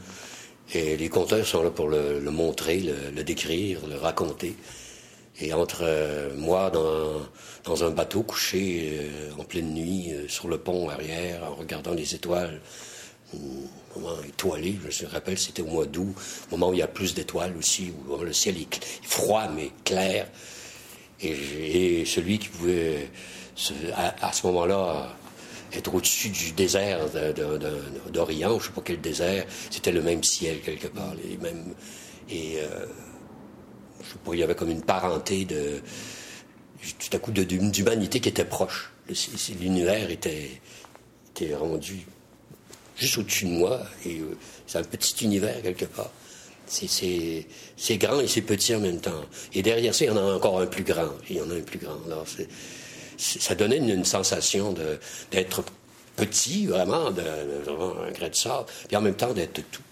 Et 0.74 0.96
les 0.96 1.10
conteurs 1.10 1.46
sont 1.46 1.62
là 1.62 1.70
pour 1.70 1.88
le, 1.88 2.20
montrer, 2.30 2.80
le, 3.14 3.22
décrire, 3.22 3.80
le 3.86 3.96
raconter. 3.96 4.56
Et 5.40 5.52
entre 5.52 5.82
euh, 5.82 6.30
moi 6.36 6.70
dans, 6.70 7.20
dans 7.64 7.84
un 7.84 7.90
bateau 7.90 8.22
couché 8.22 8.92
euh, 8.92 9.40
en 9.40 9.44
pleine 9.44 9.74
nuit 9.74 10.12
euh, 10.12 10.28
sur 10.28 10.48
le 10.48 10.58
pont 10.58 10.88
arrière 10.88 11.42
en 11.44 11.54
regardant 11.54 11.92
les 11.92 12.14
étoiles, 12.14 12.60
moment 13.96 14.16
étoilé, 14.26 14.78
je 14.88 15.04
me 15.04 15.10
rappelle, 15.10 15.38
c'était 15.38 15.62
au 15.62 15.66
mois 15.66 15.86
d'août, 15.86 16.14
moment 16.50 16.70
où 16.70 16.74
il 16.74 16.78
y 16.78 16.82
a 16.82 16.88
plus 16.88 17.14
d'étoiles 17.14 17.56
aussi, 17.56 17.92
où 18.08 18.16
le 18.16 18.32
ciel 18.32 18.56
est 18.58 18.84
froid 19.02 19.48
mais 19.54 19.70
clair. 19.84 20.28
Et, 21.20 22.04
celui 22.04 22.38
qui 22.38 22.48
pouvait, 22.48 23.08
à, 23.94 24.32
ce 24.32 24.46
moment-là, 24.48 25.16
être 25.72 25.94
au-dessus 25.94 26.30
du 26.30 26.52
désert 26.52 26.98
d'Orient, 28.12 28.50
je 28.50 28.54
ne 28.54 28.60
sais 28.60 28.72
pas 28.74 28.82
quel 28.84 29.00
désert, 29.00 29.46
c'était 29.70 29.92
le 29.92 30.02
même 30.02 30.24
ciel 30.24 30.60
quelque 30.60 30.88
part. 30.88 31.14
Et 32.28 32.56
euh, 32.58 32.86
il 34.32 34.38
y 34.38 34.42
avait 34.42 34.54
comme 34.54 34.70
une 34.70 34.82
parenté 34.82 35.44
de 35.44 35.80
tout 36.98 37.16
à 37.16 37.18
coup 37.18 37.30
d'humanité 37.30 38.20
qui 38.20 38.28
était 38.28 38.44
proche. 38.44 38.92
L'univers 39.60 40.10
était 40.10 40.60
rendu 41.54 42.06
juste 42.96 43.18
au-dessus 43.18 43.46
de 43.46 43.50
moi, 43.50 43.80
et 44.06 44.18
euh, 44.18 44.36
c'est 44.66 44.78
un 44.78 44.84
petit 44.84 45.24
univers 45.24 45.60
quelque 45.62 45.84
part. 45.84 46.10
C'est 46.66 47.96
grand 47.98 48.20
et 48.20 48.28
c'est 48.28 48.40
petit 48.40 48.74
en 48.74 48.80
même 48.80 49.00
temps. 49.00 49.24
Et 49.52 49.62
derrière 49.62 49.94
ça, 49.94 50.04
il 50.04 50.08
y 50.08 50.10
en 50.10 50.16
a 50.16 50.34
encore 50.34 50.60
un 50.60 50.66
plus 50.66 50.84
grand. 50.84 51.10
Il 51.28 51.36
y 51.36 51.40
en 51.40 51.50
a 51.50 51.54
un 51.54 51.60
plus 51.60 51.78
grand. 51.78 51.98
Ça 53.18 53.54
donnait 53.54 53.76
une, 53.76 54.04
sensation 54.06 54.74
d'être 55.30 55.64
petit, 56.16 56.66
vraiment, 56.66 57.10
de, 57.10 57.20
un 57.20 58.10
grain 58.12 58.28
de 58.28 58.34
sable, 58.34 58.66
puis 58.88 58.96
en 58.96 59.02
même 59.02 59.16
temps 59.16 59.34
d'être 59.34 59.60
tout 59.70 59.82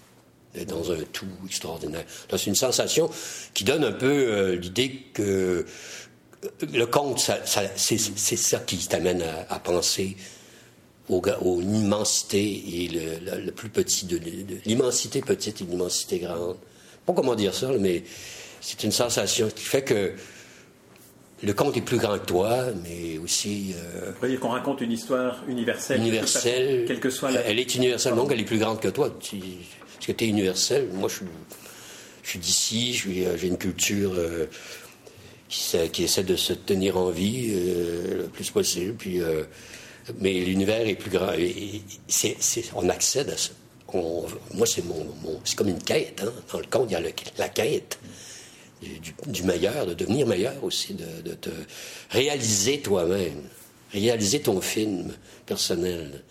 dans 0.67 0.91
un 0.91 0.97
tout 1.13 1.27
extraordinaire. 1.45 2.03
C'est 2.29 2.47
une 2.47 2.55
sensation 2.55 3.09
qui 3.53 3.63
donne 3.63 3.83
un 3.83 3.91
peu 3.91 4.11
euh, 4.11 4.55
l'idée 4.55 5.03
que 5.13 5.21
euh, 5.23 5.65
le 6.73 6.85
conte, 6.85 7.31
c'est 7.75 7.97
ça 7.97 8.59
qui 8.59 8.77
t'amène 8.87 9.23
à, 9.49 9.59
penser 9.59 10.17
au, 11.09 11.61
immensité 11.61 12.41
et 12.41 12.89
le, 12.89 13.51
plus 13.51 13.69
petit 13.69 14.05
de, 14.05 14.19
l'immensité 14.65 15.21
petite 15.21 15.61
et 15.61 15.65
l'immensité 15.65 16.19
grande. 16.19 16.57
Pas 17.05 17.13
comment 17.13 17.35
dire 17.35 17.53
ça, 17.53 17.69
mais 17.79 18.03
c'est 18.61 18.83
une 18.83 18.91
sensation 18.91 19.49
qui 19.53 19.63
fait 19.63 19.83
que 19.83 20.13
le 21.43 21.53
conte 21.53 21.75
est 21.75 21.81
plus 21.81 21.97
grand 21.97 22.19
que 22.19 22.25
toi, 22.25 22.65
mais 22.83 23.17
aussi. 23.17 23.73
Euh, 23.75 24.11
Vous 24.21 24.27
dire 24.27 24.39
qu'on 24.39 24.49
raconte 24.49 24.81
une 24.81 24.91
histoire 24.91 25.43
universelle. 25.47 25.99
Universelle. 25.99 26.85
Quelle 26.87 26.99
que 26.99 27.09
soit 27.09 27.31
la... 27.31 27.41
Elle 27.41 27.57
est 27.57 27.73
universelle, 27.75 28.13
donc 28.13 28.31
elle 28.31 28.39
est 28.39 28.45
plus 28.45 28.59
grande 28.59 28.79
que 28.79 28.89
toi. 28.89 29.09
Parce 29.09 29.31
que 29.31 30.11
tu 30.11 30.23
es 30.23 30.27
universel. 30.27 30.87
Moi, 30.93 31.09
je 31.09 31.15
suis, 31.15 31.25
je 32.21 32.29
suis 32.29 32.39
d'ici, 32.39 32.93
j'ai 32.93 33.47
une 33.47 33.57
culture 33.57 34.13
euh, 34.15 34.45
qui, 35.49 35.89
qui, 35.89 36.03
essaie 36.03 36.23
de 36.23 36.35
se 36.35 36.53
tenir 36.53 36.97
en 36.97 37.09
vie 37.09 37.51
euh, 37.51 38.17
le 38.23 38.27
plus 38.27 38.51
possible. 38.51 38.93
Puis, 38.93 39.19
euh, 39.19 39.43
mais 40.19 40.33
l'univers 40.33 40.87
est 40.87 40.95
plus 40.95 41.11
grand. 41.11 41.33
Et, 41.33 41.81
on 42.75 42.89
accède 42.89 43.29
à 43.29 43.37
ça. 43.37 43.51
moi, 43.93 44.65
c'est 44.65 44.85
mon, 44.85 45.05
c'est 45.43 45.55
comme 45.55 45.69
une 45.69 45.83
quête. 45.83 46.21
Hein. 46.23 46.33
Dans 46.51 46.59
le 46.59 46.65
conte, 46.65 46.89
il 46.89 46.93
y 46.93 46.95
a 46.95 47.01
la 47.37 47.49
quête 47.49 47.99
du, 49.27 49.43
meilleur, 49.43 49.85
de 49.85 49.93
devenir 49.93 50.25
meilleur 50.27 50.63
aussi, 50.63 50.95
de, 50.95 51.33
te 51.33 51.49
réaliser 52.09 52.81
toi-même, 52.81 53.43
réaliser 53.91 54.41
ton 54.41 54.61
film 54.61 55.13
personnel. 55.45 56.23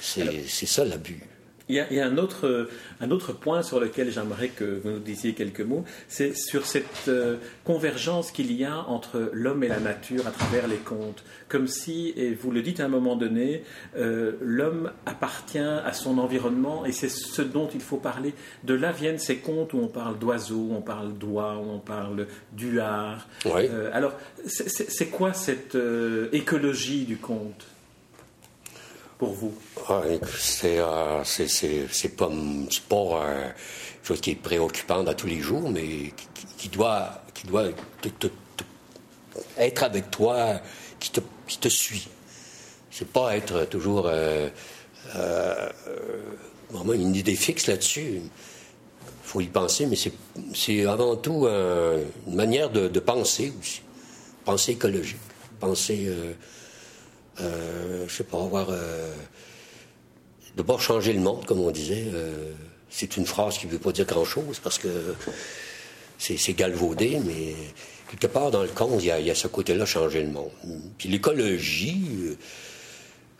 C'est 0.00 0.66
ça 0.66 0.84
l'abus. 0.84 1.22
Il 1.70 1.76
y, 1.76 1.80
a, 1.80 1.86
il 1.90 1.96
y 1.96 2.00
a, 2.00 2.06
un, 2.06 2.18
autre, 2.18 2.68
un 3.00 3.10
autre 3.10 3.32
point 3.32 3.62
sur 3.62 3.80
lequel 3.80 4.10
j'aimerais 4.10 4.48
que 4.48 4.80
vous 4.82 4.90
nous 4.90 4.98
disiez 4.98 5.32
quelques 5.32 5.62
mots, 5.62 5.84
c'est 6.08 6.36
sur 6.36 6.66
cette 6.66 7.08
euh, 7.08 7.36
convergence 7.64 8.30
qu'il 8.32 8.52
y 8.52 8.66
a 8.66 8.80
entre 8.86 9.30
l'homme 9.32 9.64
et 9.64 9.68
la 9.68 9.80
nature 9.80 10.26
à 10.26 10.30
travers 10.30 10.68
les 10.68 10.76
contes. 10.76 11.24
Comme 11.48 11.66
si, 11.66 12.12
et 12.16 12.34
vous 12.34 12.50
le 12.50 12.60
dites 12.60 12.80
à 12.80 12.84
un 12.84 12.88
moment 12.88 13.16
donné, 13.16 13.62
euh, 13.96 14.32
l'homme 14.42 14.90
appartient 15.06 15.58
à 15.58 15.92
son 15.94 16.18
environnement 16.18 16.84
et 16.84 16.92
c'est 16.92 17.08
ce 17.08 17.40
dont 17.40 17.68
il 17.72 17.80
faut 17.80 17.96
parler. 17.96 18.34
De 18.64 18.74
là 18.74 18.92
viennent 18.92 19.18
ces 19.18 19.36
contes 19.38 19.72
où 19.72 19.78
on 19.78 19.88
parle 19.88 20.18
d'oiseaux, 20.18 20.68
on 20.70 20.82
parle 20.82 21.14
d'oies, 21.14 21.56
on 21.56 21.78
parle 21.78 22.26
d'huards. 22.52 23.26
Euh, 23.46 23.88
alors, 23.94 24.12
c'est 24.46 25.08
quoi 25.08 25.32
cette 25.32 25.78
écologie 26.32 27.06
du 27.06 27.16
conte? 27.16 27.73
Pour 29.18 29.32
vous? 29.32 29.54
Ah, 29.88 30.02
C'est 30.38 30.78
euh, 30.78 31.22
pas, 32.16 32.30
pas 32.88 32.96
euh, 32.96 33.50
chose 34.02 34.20
qui 34.20 34.32
est 34.32 34.36
préoccupante 34.36 35.08
à 35.08 35.14
tous 35.14 35.26
les 35.26 35.40
jours, 35.40 35.70
mais 35.70 36.12
qui, 36.58 36.68
doit, 36.68 37.22
qui 37.32 37.46
doit 37.46 37.68
être 39.58 39.82
avec 39.82 40.10
toi, 40.10 40.60
qui 41.00 41.10
te, 41.10 41.20
qui 41.46 41.58
te 41.58 41.68
suit. 41.68 42.08
C'est 42.90 43.08
pas 43.08 43.36
être 43.36 43.64
toujours 43.64 44.06
euh, 44.06 44.48
euh, 45.16 45.68
vraiment 46.70 46.92
une 46.92 47.14
idée 47.14 47.34
fixe 47.34 47.66
là-dessus. 47.66 48.20
Il 48.22 48.30
faut 49.22 49.40
y 49.40 49.46
penser, 49.46 49.86
mais 49.86 49.96
c'est 50.54 50.86
avant 50.86 51.16
tout 51.16 51.46
une 51.46 52.34
manière 52.34 52.70
de, 52.70 52.88
de, 52.88 53.00
penser 53.00 53.52
aussi. 53.58 53.82
Penser 54.44 54.72
écologique, 54.72 55.16
penser 55.58 56.08
euh, 57.40 58.04
je 58.08 58.14
sais 58.14 58.24
pas, 58.24 58.42
avoir. 58.42 58.68
Euh, 58.70 59.12
pas 60.66 60.78
changer 60.78 61.12
le 61.12 61.20
monde, 61.20 61.44
comme 61.46 61.60
on 61.60 61.70
disait. 61.70 62.04
Euh, 62.12 62.52
c'est 62.90 63.16
une 63.16 63.26
phrase 63.26 63.58
qui 63.58 63.66
ne 63.66 63.72
veut 63.72 63.78
pas 63.78 63.92
dire 63.92 64.06
grand-chose 64.06 64.60
parce 64.60 64.78
que 64.78 64.88
c'est 66.18 66.52
galvaudé, 66.52 67.20
mais 67.26 67.54
quelque 68.08 68.28
part 68.28 68.52
dans 68.52 68.62
le 68.62 68.68
conte, 68.68 69.02
il 69.02 69.06
y 69.06 69.30
a, 69.30 69.34
ce 69.34 69.48
côté-là, 69.48 69.84
changer 69.84 70.22
le 70.22 70.30
monde. 70.30 70.50
Puis 70.96 71.08
l'écologie. 71.08 72.36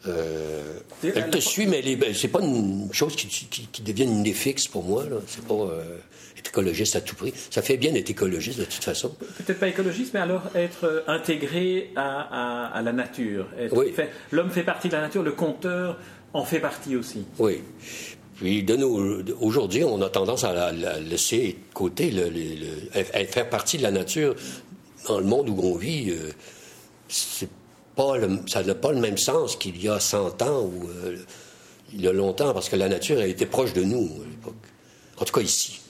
Euh, 0.06 0.78
elle 1.02 1.30
te 1.30 1.38
suit, 1.38 1.66
mais 1.66 1.82
c'est 2.14 2.28
pas 2.28 2.40
une 2.40 2.92
chose 2.92 3.16
qui, 3.16 3.26
qui, 3.26 3.66
qui, 3.66 3.82
devient 3.82 4.04
une 4.04 4.20
idée 4.20 4.32
fixe 4.32 4.68
pour 4.68 4.84
moi. 4.84 5.04
C'est 5.26 5.44
pas 5.44 5.66
écologiste 6.54 6.96
à 6.96 7.00
tout 7.00 7.16
prix. 7.16 7.32
Ça 7.50 7.62
fait 7.62 7.76
bien 7.76 7.92
d'être 7.92 8.10
écologiste 8.10 8.60
de 8.60 8.64
toute 8.64 8.84
façon. 8.84 9.14
Peut-être 9.44 9.58
pas 9.58 9.68
écologiste, 9.68 10.14
mais 10.14 10.20
alors 10.20 10.42
être 10.54 10.84
euh, 10.84 11.00
intégré 11.08 11.90
à, 11.96 12.80
la 12.84 12.92
nature. 12.92 13.48
L'homme 14.30 14.50
fait 14.50 14.62
partie 14.62 14.88
de 14.88 14.94
la 14.94 15.02
nature, 15.02 15.22
le 15.22 15.32
compteur 15.32 15.98
en 16.32 16.44
fait 16.44 16.60
partie 16.60 16.96
aussi. 16.96 17.24
Oui. 17.38 17.60
Puis 18.36 18.66
aujourd'hui, 19.40 19.84
on 19.84 20.00
a 20.02 20.08
tendance 20.10 20.44
à 20.44 20.52
la, 20.72 21.00
laisser 21.00 21.56
de 21.68 21.74
côté, 21.74 22.10
le, 22.10 22.30
faire 23.26 23.48
partie 23.48 23.78
de 23.78 23.82
la 23.82 23.92
nature 23.92 24.34
dans 25.06 25.18
le 25.18 25.24
monde 25.24 25.48
où 25.48 25.60
on 25.62 25.76
vit. 25.76 26.10
Euh, 26.10 26.30
c'est 27.08 27.48
pas 27.96 28.14
ça 28.46 28.62
n'a 28.62 28.74
pas 28.74 28.92
le 28.92 29.00
même 29.00 29.18
sens 29.18 29.56
qu'il 29.56 29.82
y 29.82 29.88
a 29.88 30.00
100 30.00 30.42
ans 30.42 30.62
ou 30.62 30.88
euh, 30.88 31.16
il 31.92 32.02
y 32.02 32.08
a 32.08 32.12
longtemps, 32.12 32.52
parce 32.52 32.68
que 32.68 32.76
la 32.76 32.88
nature 32.88 33.18
a 33.18 33.26
été 33.26 33.46
proche 33.46 33.72
de 33.72 33.82
nous 33.82 34.10
à 34.22 34.28
l'époque. 34.28 34.54
En 35.18 35.24
tout 35.24 35.32
cas 35.32 35.40
ici. 35.40 35.80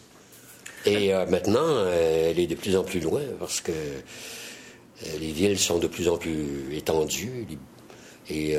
Et 0.86 1.14
euh, 1.14 1.24
maintenant, 1.26 1.64
euh, 1.64 2.30
elle 2.30 2.38
est 2.38 2.46
de 2.46 2.54
plus 2.54 2.76
en 2.76 2.84
plus 2.84 3.00
loin 3.00 3.22
parce 3.38 3.60
que 3.60 3.72
euh, 3.72 5.18
les 5.18 5.32
villes 5.32 5.58
sont 5.58 5.78
de 5.78 5.86
plus 5.86 6.08
en 6.08 6.18
plus 6.18 6.74
étendues. 6.76 7.46
Et 8.30 8.56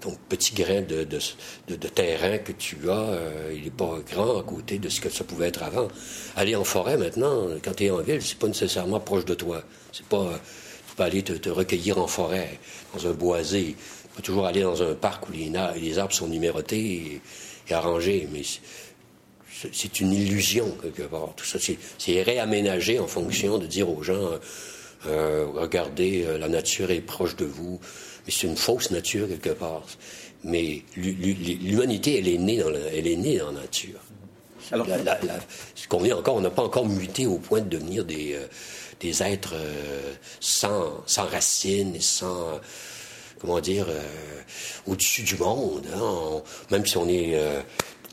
ton 0.00 0.16
petit 0.28 0.54
grain 0.54 0.80
de, 0.82 1.02
de, 1.02 1.88
terrain 1.88 2.38
que 2.38 2.52
tu 2.52 2.88
as, 2.88 3.18
il 3.52 3.64
n'est 3.64 3.70
pas 3.70 3.98
grand 4.08 4.38
à 4.38 4.44
côté 4.44 4.78
de 4.78 4.88
ce 4.88 5.00
que 5.00 5.10
ça 5.10 5.24
pouvait 5.24 5.48
être 5.48 5.64
avant. 5.64 5.88
Aller 6.36 6.54
en 6.54 6.62
forêt 6.62 6.96
maintenant, 6.96 7.48
quand 7.64 7.74
tu 7.74 7.86
es 7.86 7.90
en 7.90 7.98
ville, 7.98 8.22
c'est 8.22 8.38
pas 8.38 8.46
nécessairement 8.46 9.00
proche 9.00 9.24
de 9.24 9.34
toi. 9.34 9.64
C'est 9.90 10.06
pas, 10.06 10.30
peux 10.96 11.02
aller 11.02 11.22
te, 11.22 11.48
recueillir 11.50 11.98
en 11.98 12.06
forêt, 12.06 12.58
dans 12.94 13.06
un 13.06 13.12
boisé. 13.12 13.76
Tu 13.76 14.16
peux 14.16 14.22
toujours 14.22 14.46
aller 14.46 14.62
dans 14.62 14.82
un 14.82 14.94
parc 14.94 15.28
où 15.28 15.32
les, 15.32 15.52
les 15.80 15.98
arbres 15.98 16.14
sont 16.14 16.28
numérotés 16.28 16.80
et, 16.80 17.20
et 17.68 17.74
arrangés. 17.74 18.28
Mais 18.32 18.42
c'est 19.72 20.00
une 20.00 20.12
illusion 20.12 20.76
quelque 20.82 21.02
part. 21.02 21.34
Tout 21.36 21.44
ça, 21.44 21.58
c'est 21.98 22.22
réaménagé 22.22 22.98
en 22.98 23.06
fonction 23.06 23.58
de 23.58 23.66
dire 23.66 23.88
aux 23.88 24.02
gens 24.02 24.14
euh, 24.14 24.38
euh, 25.06 25.46
regardez, 25.54 26.24
euh, 26.24 26.38
la 26.38 26.48
nature 26.48 26.90
est 26.90 27.00
proche 27.00 27.36
de 27.36 27.44
vous, 27.44 27.78
mais 28.24 28.32
c'est 28.32 28.46
une 28.46 28.56
fausse 28.56 28.90
nature 28.90 29.28
quelque 29.28 29.50
part. 29.50 29.84
Mais 30.44 30.82
l'humanité, 30.96 32.18
elle 32.18 32.28
est 32.28 32.38
née 32.38 32.58
dans 32.58 32.70
la, 32.70 32.78
elle 32.78 33.06
est 33.06 33.16
née 33.16 33.38
dans 33.38 33.52
la 33.52 33.60
nature. 33.60 34.00
Alors, 34.72 34.86
ce 35.74 35.86
qu'on 35.86 36.04
est 36.04 36.12
encore, 36.12 36.36
on 36.36 36.40
n'a 36.40 36.50
pas 36.50 36.62
encore 36.62 36.86
muté 36.86 37.26
au 37.26 37.38
point 37.38 37.60
de 37.60 37.68
devenir 37.68 38.04
des, 38.04 38.36
des 39.00 39.22
êtres 39.22 39.54
sans, 40.40 41.02
sans 41.06 41.26
racines 41.26 42.00
sans 42.00 42.60
comment 43.38 43.60
dire, 43.60 43.86
au-dessus 44.86 45.22
du 45.22 45.36
monde. 45.36 45.86
Hein. 45.94 46.42
même 46.70 46.86
si 46.86 46.96
on 46.96 47.08
est 47.08 47.36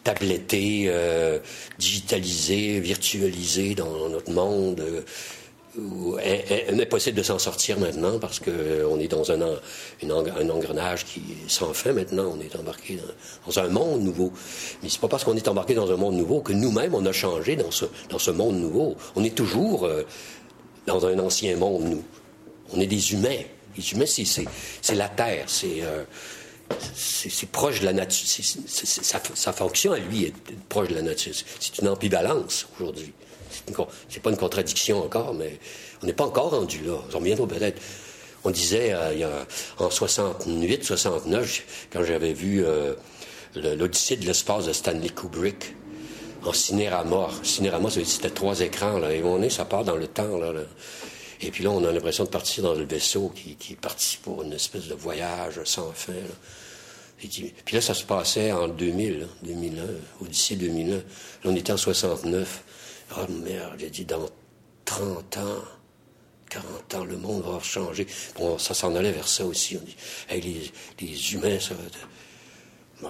tabletté, 0.03 0.85
euh, 0.87 1.39
digitalisé, 1.79 2.79
virtualisé 2.79 3.75
dans 3.75 4.09
notre 4.09 4.31
monde. 4.31 4.81
Euh, 4.81 5.01
il 5.75 6.79
est 6.79 6.85
possible 6.85 7.17
de 7.17 7.23
s'en 7.23 7.39
sortir 7.39 7.79
maintenant 7.79 8.19
parce 8.19 8.39
qu'on 8.39 8.99
est 8.99 9.07
dans 9.07 9.31
un, 9.31 9.41
engrenage 10.51 11.03
qui 11.05 11.19
est 11.19 11.49
sans 11.49 11.73
maintenant. 11.91 12.35
On 12.37 12.41
est 12.41 12.55
embarqué 12.55 12.99
dans, 13.47 13.59
un 13.59 13.69
monde 13.69 14.03
nouveau. 14.03 14.31
Mais 14.83 14.89
c'est 14.89 15.01
pas 15.01 15.07
parce 15.07 15.23
qu'on 15.23 15.35
est 15.35 15.47
embarqué 15.47 15.73
dans 15.73 15.91
un 15.91 15.95
monde 15.95 16.13
nouveau 16.13 16.41
que 16.41 16.53
nous-mêmes 16.53 16.93
on 16.93 17.03
a 17.07 17.11
changé 17.11 17.55
dans 17.55 17.71
ce, 17.71 17.85
dans 18.09 18.19
ce 18.19 18.29
monde 18.29 18.57
nouveau. 18.57 18.95
On 19.15 19.23
est 19.23 19.33
toujours 19.33 19.85
euh, 19.85 20.03
dans 20.85 21.05
un 21.05 21.19
ancien 21.19 21.55
monde, 21.55 21.83
nous. 21.83 22.03
On 22.73 22.79
est 22.79 22.87
des 22.87 23.13
humains. 23.13 23.43
Les 23.77 23.91
humains, 23.91 24.05
c'est 24.05 24.95
la 24.95 25.09
Terre. 25.09 25.45
C'est 25.47 25.81
c'est 26.95 27.49
proche 27.49 27.81
de 27.81 27.85
la 27.85 27.93
nature. 27.93 28.27
sa, 29.35 29.53
fonction 29.53 29.91
à 29.91 29.99
lui 29.99 30.25
est 30.25 30.33
proche 30.69 30.89
de 30.89 30.95
la 30.95 31.01
nature. 31.01 31.33
C'est 31.59 31.79
une 31.79 31.87
ambivalence 31.87 32.67
aujourd'hui. 32.75 33.13
C'est 34.09 34.21
pas 34.21 34.29
une 34.29 34.37
contradiction 34.37 35.03
encore, 35.03 35.33
mais 35.33 35.59
on 36.01 36.05
n'est 36.05 36.13
pas 36.13 36.25
encore 36.25 36.51
rendu 36.51 36.81
là. 36.85 36.97
On 37.13 37.21
bientôt 37.21 37.45
peut-être. 37.45 37.81
On 38.43 38.49
disait 38.49 38.91
euh, 38.93 39.43
en 39.77 39.89
68, 39.89 40.83
69, 40.83 41.87
quand 41.91 42.03
j'avais 42.03 42.33
vu 42.33 42.63
euh, 42.65 42.93
l'Odyssée 43.55 44.17
de 44.17 44.25
l'espace 44.25 44.65
de 44.65 44.73
Stanley 44.73 45.09
Kubrick 45.09 45.75
en 46.45 46.53
cinérama. 46.53 47.29
Cinérama, 47.43 47.89
c'était 47.89 48.29
trois 48.29 48.59
écrans, 48.61 48.99
là, 48.99 49.13
et 49.13 49.23
on 49.23 49.41
est, 49.41 49.49
ça 49.49 49.65
part 49.65 49.83
dans 49.83 49.95
le 49.95 50.07
temps, 50.07 50.37
là. 50.37 50.53
Et 51.41 51.51
puis 51.51 51.63
là, 51.63 51.71
on 51.71 51.83
a 51.83 51.91
l'impression 51.91 52.23
de 52.23 52.29
partir 52.29 52.63
dans 52.63 52.73
le 52.73 52.85
vaisseau 52.85 53.29
qui, 53.35 53.55
qui, 53.55 53.73
est 53.73 53.77
parti 53.77 54.17
pour 54.21 54.43
une 54.43 54.53
espèce 54.53 54.87
de 54.87 54.93
voyage 54.93 55.59
sans 55.65 55.91
fin. 55.91 56.13
Puis 57.17 57.53
là, 57.73 57.81
ça 57.81 57.93
se 57.93 58.03
passait 58.03 58.51
en 58.51 58.67
2000, 58.67 59.27
2001, 59.43 59.83
Odyssée 60.21 60.55
2001. 60.55 60.95
Là, 60.95 61.01
on 61.45 61.55
était 61.55 61.73
en 61.73 61.77
69. 61.77 62.63
Oh 63.17 63.21
merde, 63.29 63.75
j'ai 63.77 63.89
dit, 63.89 64.05
dans 64.05 64.29
30 64.85 65.37
ans, 65.37 65.63
40 66.49 66.95
ans, 66.95 67.05
le 67.05 67.17
monde 67.17 67.43
va 67.43 67.59
changer. 67.59 68.07
Bon, 68.37 68.57
ça 68.57 68.73
s'en 68.73 68.95
allait 68.95 69.11
vers 69.11 69.27
ça 69.27 69.45
aussi. 69.45 69.77
On 69.77 69.85
dit, 69.85 69.95
hey, 70.29 70.71
les, 70.99 71.33
humains, 71.33 71.59
ça 71.59 71.73
va... 71.73 73.09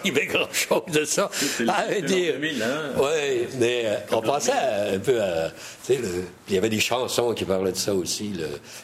arrivé 0.00 0.26
grand-chose 0.26 0.92
de 0.92 1.04
ça. 1.04 1.30
Ah, 1.68 1.84
dire, 2.00 2.34
hein. 2.62 2.92
Oui, 2.96 3.46
mais 3.58 3.82
euh, 3.86 3.96
on 4.12 4.22
pensait 4.22 4.52
un 4.52 4.98
peu 4.98 5.20
à. 5.20 5.50
Il 5.88 6.54
y 6.54 6.58
avait 6.58 6.68
des 6.68 6.80
chansons 6.80 7.34
qui 7.34 7.44
parlaient 7.44 7.72
de 7.72 7.76
ça 7.76 7.94
aussi, 7.94 8.32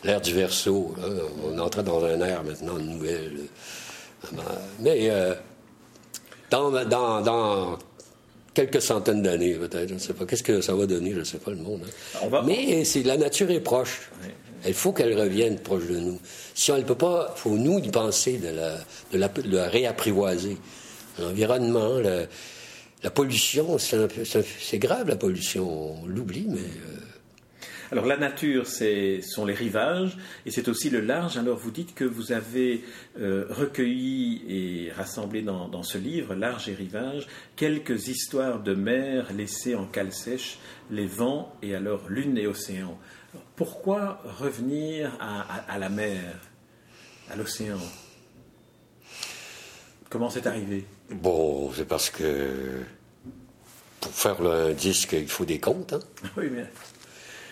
l'air 0.02 0.20
du 0.20 0.34
verso. 0.34 0.94
On 1.44 1.58
entrait 1.58 1.82
dans 1.82 2.04
un 2.04 2.20
air 2.20 2.42
maintenant 2.42 2.78
nouvelle. 2.78 3.32
Mais 4.80 5.10
euh, 5.10 5.34
dans, 6.50 6.70
dans, 6.70 7.20
dans 7.20 7.78
quelques 8.54 8.80
centaines 8.80 9.22
d'années, 9.22 9.54
peut-être. 9.54 9.88
Je 9.88 9.94
ne 9.94 9.98
sais 9.98 10.14
pas. 10.14 10.24
Qu'est-ce 10.24 10.42
que 10.42 10.60
ça 10.60 10.74
va 10.74 10.86
donner? 10.86 11.12
Je 11.12 11.18
ne 11.18 11.24
sais 11.24 11.38
pas, 11.38 11.50
le 11.50 11.58
monde. 11.58 11.82
Hein. 12.22 12.42
Mais 12.46 12.84
c'est, 12.84 13.02
la 13.02 13.16
nature 13.16 13.50
est 13.50 13.60
proche. 13.60 14.10
Il 14.66 14.72
faut 14.72 14.92
qu'elle 14.92 15.18
revienne 15.20 15.58
proche 15.58 15.86
de 15.88 15.98
nous. 15.98 16.18
Si 16.54 16.72
on 16.72 16.78
ne 16.78 16.82
peut 16.82 16.94
pas, 16.94 17.34
il 17.36 17.40
faut 17.40 17.50
nous 17.50 17.80
y 17.80 17.90
penser, 17.90 18.38
de 18.38 18.48
la, 18.48 18.78
de 19.12 19.18
la, 19.18 19.28
de 19.28 19.56
la 19.56 19.68
réapprivoiser. 19.68 20.56
L'environnement, 21.18 21.98
la, 21.98 23.10
pollution, 23.10 23.78
c'est 23.78 24.78
grave 24.78 25.08
la 25.08 25.16
pollution. 25.16 26.02
On 26.02 26.06
l'oublie, 26.06 26.46
mais. 26.48 26.58
Euh, 26.58 27.04
alors 27.94 28.06
la 28.06 28.16
nature, 28.16 28.66
ce 28.66 29.20
sont 29.22 29.44
les 29.44 29.54
rivages 29.54 30.16
et 30.46 30.50
c'est 30.50 30.68
aussi 30.68 30.90
le 30.90 31.00
large. 31.00 31.36
Alors 31.36 31.58
vous 31.58 31.70
dites 31.70 31.94
que 31.94 32.04
vous 32.04 32.32
avez 32.32 32.82
euh, 33.20 33.46
recueilli 33.50 34.42
et 34.48 34.90
rassemblé 34.90 35.42
dans, 35.42 35.82
ce 35.82 35.98
livre, 35.98 36.34
Large 36.34 36.68
et 36.68 36.74
rivage, 36.74 37.28
quelques 37.56 38.08
histoires 38.08 38.60
de 38.60 38.74
mer 38.74 39.32
laissées 39.32 39.74
en 39.74 39.86
cale 39.86 40.12
sèche, 40.12 40.58
les 40.90 41.06
vents 41.06 41.54
et 41.62 41.74
alors 41.74 42.08
lune 42.08 42.36
et 42.36 42.48
océan. 42.48 42.98
pourquoi 43.54 44.22
revenir 44.40 45.16
à, 45.20 45.78
la 45.78 45.88
mer, 45.88 46.40
à 47.30 47.36
l'océan? 47.36 47.78
Comment 50.10 50.30
c'est 50.30 50.46
arrivé? 50.46 50.84
Bon, 51.10 51.70
c'est 51.74 51.86
parce 51.86 52.10
que 52.10 52.82
pour 54.00 54.12
faire 54.12 54.42
le 54.42 54.74
disque, 54.74 55.12
il 55.12 55.28
faut 55.28 55.44
des 55.44 55.58
comptes. 55.60 55.92
Hein? 55.92 56.00
Oui, 56.36 56.48
mais 56.50 56.66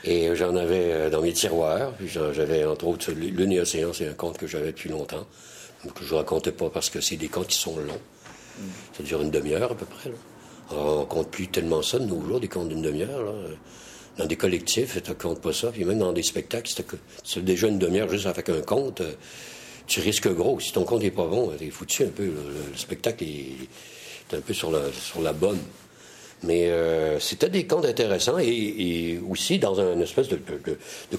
et 0.05 0.35
j'en 0.35 0.57
avais 0.57 0.93
euh, 0.93 1.11
dans 1.11 1.23
mes 1.23 1.33
tiroirs. 1.33 1.93
Puis 1.93 2.09
j'avais, 2.09 2.65
entre 2.65 2.87
autres, 2.87 3.13
Le 3.13 3.61
Océan, 3.61 3.93
c'est 3.93 4.09
un 4.09 4.15
conte 4.15 4.39
que 4.39 4.47
j'avais 4.47 4.73
depuis 4.73 4.89
longtemps, 4.89 5.27
que 5.95 6.05
je 6.05 6.13
ne 6.13 6.19
racontais 6.19 6.53
pas 6.53 6.71
parce 6.71 6.91
que 6.91 7.01
c'est 7.01 7.17
des 7.17 7.29
contes 7.29 7.49
qui 7.49 7.59
sont 7.59 7.77
longs. 7.77 8.01
Mm. 8.59 8.63
Ça 8.97 9.03
dure 9.03 9.23
une 9.23 9.31
demi-heure 9.31 9.73
à 9.73 9.75
peu 9.77 9.87
près. 9.87 10.11
on 10.71 11.01
ne 11.01 11.05
compte 11.05 11.31
plus 11.31 11.49
tellement 11.49 11.83
ça 11.83 11.99
de 11.99 12.07
nos 12.07 12.21
jours, 12.25 12.41
des 12.41 12.49
contes 12.49 12.69
d'une 12.69 12.83
demi-heure. 12.83 13.35
Dans 14.19 14.27
des 14.27 14.37
collectifs, 14.37 15.01
tu 15.03 15.11
ne 15.11 15.15
comptes 15.15 15.41
pas 15.41 15.53
ça. 15.53 15.71
Puis 15.71 15.85
même 15.85 15.99
dans 15.99 16.13
des 16.13 16.23
spectacles, 16.23 16.73
c'est 17.25 17.45
déjà 17.45 17.69
une 17.69 17.79
demi-heure 17.79 18.09
juste 18.09 18.27
avec 18.27 18.49
un 18.49 18.61
conte. 18.61 19.03
Tu 19.87 20.01
risques 20.01 20.29
gros. 20.29 20.61
Si 20.61 20.73
ton 20.73 20.85
compte 20.85 21.03
n'est 21.03 21.11
pas 21.11 21.27
bon, 21.27 21.53
t'es 21.59 21.71
foutu 21.71 22.05
un 22.05 22.09
peu. 22.09 22.25
Le, 22.25 22.77
spectacle 22.77 23.25
est, 23.25 24.35
un 24.35 24.41
peu 24.41 24.55
sur 24.55 24.71
la, 24.71 25.33
bonne. 25.33 25.59
Mais 26.43 26.69
euh, 26.71 27.21
c'était 27.21 27.49
des 27.49 27.67
contes 27.67 27.85
intéressants 27.85 28.39
et, 28.39 29.21
aussi 29.29 29.59
dans 29.59 29.79
un 29.81 30.01
espèce 30.01 30.29
de, 30.29 30.39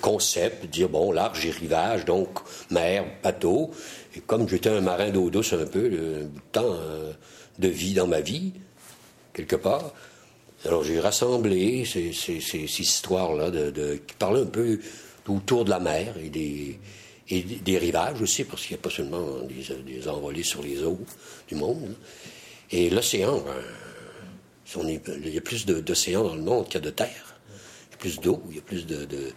concept, 0.01 0.63
de 0.63 0.67
dire, 0.67 0.89
bon, 0.89 1.11
large 1.11 1.45
et 1.45 1.51
rivage, 1.51 2.05
donc 2.05 2.39
mer, 2.71 3.05
bateau. 3.23 3.71
Et 4.15 4.19
comme 4.19 4.47
j'étais 4.49 4.69
un 4.69 4.81
marin 4.81 5.11
d'eau 5.11 5.29
douce 5.29 5.53
un 5.53 5.65
peu, 5.65 5.87
le 5.87 6.29
temps 6.51 6.73
euh, 6.73 7.13
de 7.59 7.67
vie 7.67 7.93
dans 7.93 8.07
ma 8.07 8.21
vie, 8.21 8.53
quelque 9.33 9.55
part, 9.55 9.93
alors 10.65 10.83
j'ai 10.83 10.99
rassemblé 10.99 11.85
ces, 11.85 12.09
histoires-là 12.79 13.51
de, 13.51 13.99
qui 14.07 14.15
parlaient 14.15 14.41
un 14.41 14.45
peu 14.45 14.79
autour 15.27 15.65
de 15.65 15.69
la 15.69 15.79
mer 15.79 16.15
et 16.23 16.29
des, 16.29 16.79
et 17.29 17.41
des 17.41 17.77
rivages 17.77 18.21
aussi, 18.21 18.43
parce 18.43 18.63
qu'il 18.63 18.75
n'y 18.75 18.79
a 18.79 18.83
pas 18.83 18.89
seulement 18.89 19.39
des, 19.41 19.75
des, 19.83 20.07
envolées 20.07 20.43
sur 20.43 20.61
les 20.61 20.83
eaux 20.83 20.99
du 21.47 21.55
monde. 21.55 21.95
Et 22.71 22.89
l'océan, 22.89 23.39
ben, 23.39 23.53
il 24.75 25.33
y 25.33 25.37
a 25.37 25.41
plus 25.41 25.65
d'océans 25.65 26.23
dans 26.23 26.35
le 26.35 26.41
monde 26.41 26.65
qu'il 26.65 26.75
y 26.75 26.77
a 26.77 26.81
de 26.81 26.89
terre. 26.89 27.35
Il 27.89 27.91
y 27.91 27.95
a 27.95 27.97
plus 27.97 28.19
d'eau, 28.19 28.43
il 28.49 28.55
y 28.55 28.59
a 28.59 28.61
plus 28.61 28.85
de, 28.85 29.05
de, 29.05 29.33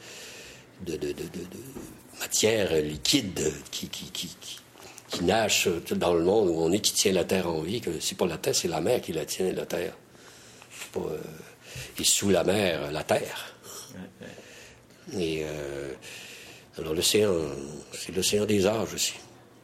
matière 2.20 2.74
liquide 2.82 3.52
qui, 3.70 3.88
qui, 3.88 4.10
qui, 4.10 5.24
nage 5.24 5.68
dans 5.92 6.14
le 6.14 6.24
monde 6.24 6.48
où 6.48 6.54
on 6.54 6.72
est, 6.72 6.80
qui 6.80 6.92
tient 6.92 7.12
la 7.12 7.24
terre 7.24 7.48
en 7.48 7.60
vie. 7.60 7.80
Que 7.80 8.00
c'est 8.00 8.16
pas 8.16 8.26
la 8.26 8.38
terre, 8.38 8.54
c'est 8.54 8.68
la 8.68 8.80
mer 8.80 9.00
qui 9.00 9.12
la 9.12 9.24
tient, 9.24 9.52
la 9.52 9.66
terre. 9.66 9.96
Pas, 10.92 11.00
euh, 11.00 11.18
et 11.98 12.04
sous 12.04 12.30
la 12.30 12.44
mer, 12.44 12.90
la 12.90 13.02
terre. 13.04 13.54
Et 15.16 15.42
euh, 15.44 15.92
alors 16.78 16.94
l'océan, 16.94 17.32
c'est 17.92 18.14
l'océan 18.14 18.44
des 18.44 18.66
âges 18.66 18.94
aussi. 18.94 19.14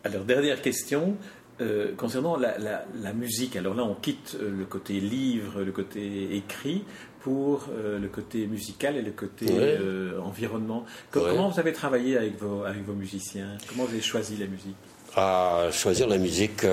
Alors 0.05 0.25
dernière 0.25 0.61
question, 0.61 1.17
euh, 1.61 1.95
concernant 1.97 2.37
la, 2.37 3.13
musique, 3.13 3.57
alors 3.57 3.75
là 3.75 3.85
on 3.85 3.95
quitte 3.95 4.37
euh, 4.41 4.51
le 4.51 4.65
côté 4.65 4.95
livre, 4.95 5.63
le 5.63 5.71
côté 5.71 6.35
écrit 6.35 6.83
pour 7.21 7.67
euh, 7.71 7.99
le 7.99 8.09
côté 8.09 8.47
musical 8.47 8.97
et 8.97 9.03
le 9.03 9.13
côté 9.13 9.47
environnement. 10.25 10.85
Comment 11.11 11.51
vous 11.51 11.61
avez 11.61 11.73
travaillé 11.73 12.17
avec 12.17 12.41
vos, 12.41 12.65
avec 12.65 12.85
vos 12.85 12.95
musiciens? 12.95 13.59
Comment 13.69 13.85
vous 13.85 13.93
avez 13.93 14.01
choisi 14.01 14.37
la 14.37 14.47
musique? 14.47 14.75
À 15.15 15.69
choisir 15.71 16.09
la 16.09 16.17
musique, 16.17 16.65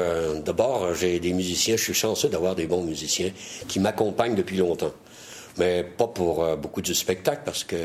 d'abord, 0.45 0.93
j'ai 0.95 1.19
des 1.19 1.33
musiciens, 1.33 1.75
je 1.75 1.83
suis 1.83 1.93
chanceux 1.93 2.29
d'avoir 2.29 2.55
des 2.55 2.67
bons 2.67 2.83
musiciens 2.83 3.31
qui 3.67 3.81
m'accompagnent 3.81 4.35
depuis 4.35 4.55
longtemps. 4.55 4.93
Mais 5.57 5.83
pas 5.83 6.07
pour 6.07 6.55
beaucoup 6.57 6.81
de 6.81 6.93
spectacles, 6.93 7.41
parce 7.43 7.63
que, 7.63 7.75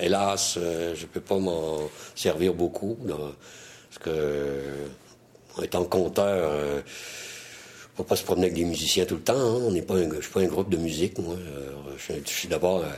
hélas, 0.00 0.56
je 0.58 1.00
ne 1.00 1.06
peux 1.06 1.20
pas 1.20 1.38
m'en 1.38 1.78
servir 2.14 2.54
beaucoup. 2.54 2.96
parce 3.06 3.98
que 4.00 4.60
en 5.56 5.62
étant 5.62 5.84
conteur, 5.84 6.50
euh, 6.52 6.80
faut 7.96 8.04
pas 8.04 8.16
se 8.16 8.24
promener 8.24 8.46
avec 8.46 8.54
des 8.54 8.64
musiciens 8.64 9.04
tout 9.04 9.16
le 9.16 9.22
temps. 9.22 9.38
Hein. 9.38 9.60
On 9.66 9.70
n'est 9.70 9.82
pas, 9.82 9.96
je 9.96 10.20
suis 10.20 10.32
pas 10.32 10.40
un 10.40 10.46
groupe 10.46 10.70
de 10.70 10.76
musique, 10.76 11.18
moi. 11.18 11.36
je, 11.96 12.14
suis 12.30 12.48
d'abord 12.48 12.78
euh, 12.78 12.88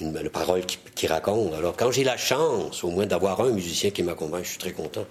une, 0.00 0.28
parole 0.28 0.62
qui, 0.66 1.06
raconte. 1.06 1.54
Alors 1.54 1.76
quand 1.76 1.90
j'ai 1.90 2.04
la 2.04 2.16
chance, 2.16 2.82
au 2.82 2.90
moins 2.90 3.06
d'avoir 3.06 3.40
un 3.40 3.50
musicien 3.50 3.90
qui 3.90 4.02
m'accompagne, 4.02 4.44
je 4.44 4.50
suis 4.50 4.58
très 4.58 4.72
content. 4.72 5.06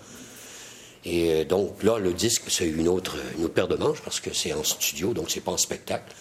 Et 1.06 1.32
euh, 1.32 1.46
donc 1.46 1.84
là, 1.84 1.98
le 1.98 2.14
disque, 2.14 2.44
c'est 2.48 2.68
une 2.68 2.88
autre, 2.88 3.16
une 3.38 3.46
autre 3.46 3.54
paire 3.54 3.68
de 3.68 3.76
manches 3.76 4.02
parce 4.02 4.20
que 4.20 4.34
c'est 4.34 4.54
en 4.54 4.64
studio, 4.64 5.14
donc 5.14 5.32
c'est 5.32 5.42
pas 5.42 5.52
en 5.52 5.58
spectacle. 5.58 6.14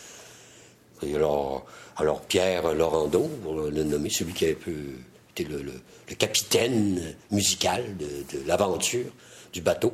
Alors, 1.02 1.66
alors 1.96 2.20
Pierre 2.22 2.74
Laurando, 2.74 3.28
pour 3.42 3.54
le 3.54 3.84
nommer, 3.84 4.10
celui 4.10 4.32
qui 4.32 4.46
a 4.46 4.50
été 4.50 5.44
le, 5.44 5.72
capitaine 6.18 7.14
musical 7.30 7.84
de 7.96 8.38
l'aventure 8.46 9.06
du 9.52 9.60
bateau. 9.60 9.92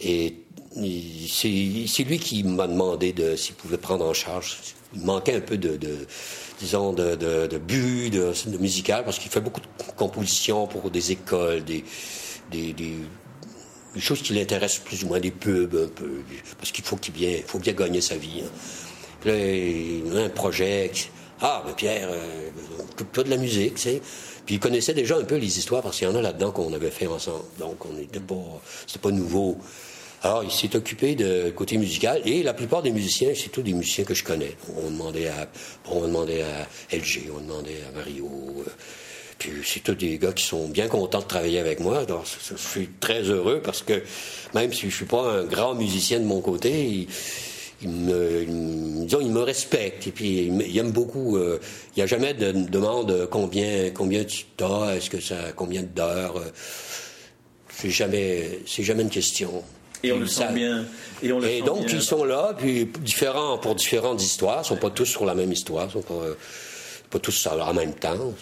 Et 0.00 0.34
c'est 1.28 2.04
lui 2.04 2.18
qui 2.18 2.42
m'a 2.42 2.66
demandé 2.66 3.12
de, 3.12 3.36
s'il 3.36 3.54
pouvait 3.54 3.78
prendre 3.78 4.04
en 4.04 4.12
charge. 4.12 4.58
Il 4.94 5.02
manquait 5.02 5.34
un 5.34 5.40
peu 5.40 5.56
de, 5.56 5.78
disons, 6.58 6.92
de, 6.92 7.14
de, 7.14 7.58
but, 7.58 8.10
de, 8.10 8.32
musical, 8.58 9.04
parce 9.04 9.18
qu'il 9.18 9.30
fait 9.30 9.40
beaucoup 9.40 9.60
de 9.60 9.66
compositions 9.96 10.66
pour 10.66 10.90
des 10.90 11.12
écoles, 11.12 11.64
des, 11.64 11.84
des, 12.50 12.74
choses 13.98 14.22
qui 14.22 14.34
l'intéressent 14.34 14.82
plus 14.84 15.04
ou 15.04 15.08
moins, 15.08 15.20
des 15.20 15.30
pubs 15.30 15.90
parce 16.58 16.72
qu'il 16.72 16.84
faut 16.84 16.96
qu'il 16.96 17.14
bien, 17.14 17.38
faut 17.46 17.58
bien 17.58 17.74
gagner 17.74 18.00
sa 18.00 18.16
vie. 18.16 18.42
Hein. 18.44 18.50
A 19.26 20.24
un 20.24 20.28
projet. 20.28 20.90
Ah, 21.40 21.62
ben 21.66 21.74
Pierre, 21.74 22.08
euh, 22.10 22.50
occupe-toi 22.92 23.24
de 23.24 23.30
la 23.30 23.36
musique, 23.36 23.74
tu 23.74 23.82
sais. 23.82 24.02
Puis 24.46 24.56
il 24.56 24.58
connaissait 24.58 24.94
déjà 24.94 25.16
un 25.16 25.24
peu 25.24 25.36
les 25.36 25.58
histoires 25.58 25.82
parce 25.82 25.98
qu'il 25.98 26.08
y 26.08 26.10
en 26.10 26.14
a 26.14 26.22
là-dedans 26.22 26.50
qu'on 26.50 26.72
avait 26.72 26.90
fait 26.90 27.06
ensemble. 27.06 27.44
Donc 27.58 27.84
on 27.86 27.92
n'était 27.92 28.20
pas, 28.20 28.60
c'était 28.86 28.98
pas 29.00 29.10
nouveau. 29.10 29.58
Alors, 30.24 30.44
il 30.44 30.52
s'est 30.52 30.76
occupé 30.76 31.16
de 31.16 31.50
côté 31.50 31.78
musical 31.78 32.22
et 32.24 32.44
la 32.44 32.54
plupart 32.54 32.80
des 32.82 32.92
musiciens, 32.92 33.32
c'est 33.34 33.48
tous 33.48 33.62
des 33.62 33.72
musiciens 33.72 34.04
que 34.04 34.14
je 34.14 34.22
connais. 34.22 34.56
On 34.76 34.88
demandait 34.88 35.26
à, 35.26 35.48
on 35.90 36.02
demandait 36.02 36.42
à 36.42 36.68
LG, 36.96 37.28
on 37.36 37.40
demandait 37.40 37.80
à 37.88 37.96
Mario. 37.96 38.30
Euh, 38.60 38.70
puis 39.38 39.50
c'est 39.64 39.80
tous 39.80 39.96
des 39.96 40.18
gars 40.18 40.32
qui 40.32 40.44
sont 40.44 40.68
bien 40.68 40.86
contents 40.86 41.18
de 41.18 41.26
travailler 41.26 41.58
avec 41.58 41.80
moi. 41.80 42.04
Donc, 42.04 42.22
je 42.24 42.54
suis 42.56 42.88
très 43.00 43.22
heureux 43.22 43.60
parce 43.64 43.82
que 43.82 44.00
même 44.54 44.72
si 44.72 44.88
je 44.88 44.94
suis 44.94 45.06
pas 45.06 45.22
un 45.22 45.44
grand 45.44 45.74
musicien 45.74 46.20
de 46.20 46.24
mon 46.24 46.40
côté, 46.40 47.08
il, 47.82 47.90
me, 47.90 48.42
il, 48.42 49.30
me 49.30 49.40
respecte 49.40 50.06
et 50.06 50.10
puis 50.10 50.46
il, 50.46 50.78
aime 50.78 50.92
beaucoup. 50.92 51.36
Euh, 51.36 51.58
il 51.94 51.98
n'y 51.98 52.02
a 52.02 52.06
jamais 52.06 52.34
de, 52.34 52.52
demande 52.52 53.28
combien, 53.30 53.90
combien 53.90 54.24
tu 54.24 54.46
as, 54.60 54.96
est-ce 54.96 55.10
que 55.10 55.20
ça, 55.20 55.52
combien 55.54 55.82
d'heures. 55.82 56.36
Euh, 56.36 56.50
c'est 57.68 57.90
jamais, 57.90 58.60
c'est 58.66 58.82
jamais 58.82 59.02
une 59.02 59.10
question. 59.10 59.62
Et 60.02 60.12
on 60.12 60.18
le 60.18 60.26
sent 60.26 60.52
bien. 60.52 60.84
Et, 61.22 61.32
on 61.32 61.38
le 61.38 61.48
et 61.48 61.62
donc, 61.62 61.90
ils 61.90 62.02
sont 62.02 62.24
là, 62.24 62.54
puis 62.56 62.86
différents, 63.00 63.58
pour 63.58 63.74
différentes 63.74 64.22
histoires. 64.22 64.58
Ils 64.58 64.60
ne 64.60 64.64
sont 64.64 64.76
pas 64.76 64.90
tous 64.90 65.06
sur 65.06 65.24
la 65.24 65.34
même 65.34 65.52
histoire. 65.52 65.84
Ils 65.84 65.98
ne 65.98 66.02
sont 66.02 66.14
pas, 66.14 66.26
pas 67.10 67.18
tous 67.18 67.46
en 67.46 67.74
même 67.74 67.94
temps. 67.94 68.32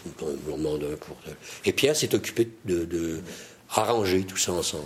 Et 1.64 1.72
Pierre 1.72 1.96
s'est 1.96 2.14
occupé 2.14 2.48
de, 2.64 2.84
de 2.84 3.20
arranger 3.70 4.22
tout 4.22 4.36
ça 4.36 4.52
ensemble. 4.52 4.84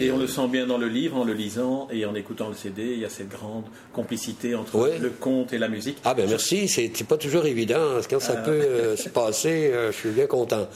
Et 0.00 0.10
on 0.10 0.18
le 0.18 0.26
sent 0.26 0.48
bien 0.48 0.66
dans 0.66 0.78
le 0.78 0.88
livre, 0.88 1.16
en 1.16 1.24
le 1.24 1.32
lisant 1.32 1.88
et 1.90 2.04
en 2.04 2.14
écoutant 2.14 2.48
le 2.48 2.54
CD, 2.54 2.92
il 2.94 3.00
y 3.00 3.04
a 3.04 3.08
cette 3.08 3.28
grande 3.28 3.64
complicité 3.92 4.54
entre 4.54 4.90
le 5.00 5.10
conte 5.10 5.52
et 5.52 5.58
la 5.58 5.68
musique. 5.68 5.98
Ah 6.04 6.14
ben 6.14 6.28
merci, 6.28 6.68
c'est 6.68 6.90
pas 7.06 7.16
toujours 7.16 7.46
évident. 7.46 8.00
Quand 8.08 8.20
ça 8.20 8.34
ah. 8.38 8.42
peut 8.42 8.50
euh, 8.50 8.96
se 8.96 9.08
passer, 9.08 9.70
euh, 9.72 9.92
je 9.92 9.96
suis 9.96 10.10
bien 10.10 10.26
content. 10.26 10.68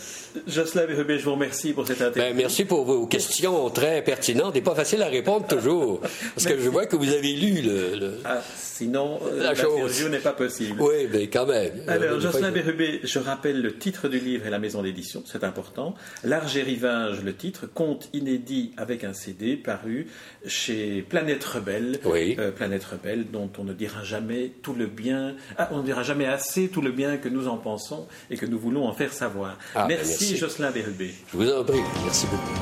Jocelyn 0.47 0.87
Rubé, 0.87 1.19
je 1.19 1.25
vous 1.25 1.33
remercie 1.33 1.73
pour 1.73 1.87
cette 1.87 2.01
interview. 2.01 2.23
Ben, 2.23 2.37
merci 2.37 2.65
pour 2.65 2.85
vos 2.85 3.07
questions 3.07 3.69
très 3.71 4.03
pertinentes 4.03 4.57
et 4.57 4.61
pas 4.61 4.75
faciles 4.75 5.03
à 5.03 5.09
répondre 5.09 5.47
toujours. 5.47 6.01
Parce 6.35 6.47
que 6.47 6.59
je 6.61 6.69
vois 6.69 6.87
que 6.87 6.97
vous 6.97 7.13
avez 7.13 7.33
lu 7.33 7.63
le... 7.63 8.19
Ah, 8.25 8.41
sinon, 8.55 9.21
euh, 9.27 9.43
la, 9.43 9.55
chose 9.55 10.07
n'est 10.09 10.19
pas 10.19 10.33
possible. 10.33 10.81
Oui, 10.81 11.09
mais 11.13 11.29
quand 11.29 11.47
même. 11.47 11.83
Alors, 11.87 12.21
Jocelyn 12.21 12.51
Bérubé, 12.51 13.01
je 13.03 13.19
rappelle 13.19 13.61
le 13.61 13.77
titre 13.77 14.09
du 14.09 14.19
livre 14.19 14.47
et 14.47 14.51
la 14.51 14.59
maison 14.59 14.83
d'édition, 14.83 15.23
c'est 15.27 15.45
important. 15.45 15.95
Large 16.25 16.59
rivage, 16.59 17.23
le 17.23 17.35
titre, 17.35 17.69
conte 17.73 18.09
inédit 18.13 18.73
avec 18.77 19.00
avec 19.01 19.05
un 19.05 19.15
CD 19.15 19.57
paru 19.57 20.07
chez 20.47 21.03
Planète 21.03 21.45
Rebelle. 21.45 21.99
Oui. 22.05 22.37
Euh, 22.39 22.51
Planète 22.51 22.85
Rebelle, 22.85 23.31
dont 23.31 23.51
on 23.59 23.65
ne 23.65 23.73
dira 23.73 24.05
jamais 24.05 24.53
tout 24.63 24.75
le 24.75 24.87
bien, 24.87 25.37
ah, 25.57 25.69
on 25.73 25.79
ne 25.79 25.85
dira 25.85 26.03
jamais 26.03 26.27
assez 26.27 26.69
tout 26.69 26.83
le 26.83 26.93
bien 26.93 27.17
que 27.17 27.29
nous 27.29 27.49
en 27.49 27.57
pensons 27.57 28.07
et 28.31 28.37
que 28.37 28.47
nous 28.47 28.59
voulons 28.59 28.87
en 28.87 28.93
faire 28.93 29.13
savoir. 29.13 29.59
Ah, 29.75 29.87
ben, 29.87 29.97
merci, 29.97 30.11
merci. 30.11 30.37
Jocelyn 30.37 30.71
Verbé. 30.71 31.15
Je 31.33 31.37
vous 31.37 31.51
en 31.51 31.65
prie. 31.65 31.81
Merci 32.05 32.27
beaucoup. 32.27 32.61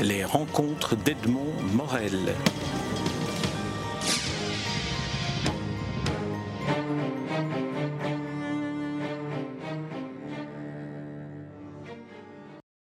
Les 0.00 0.24
rencontres 0.24 0.96
d'Edmond 0.96 1.52
Morel. 1.74 2.34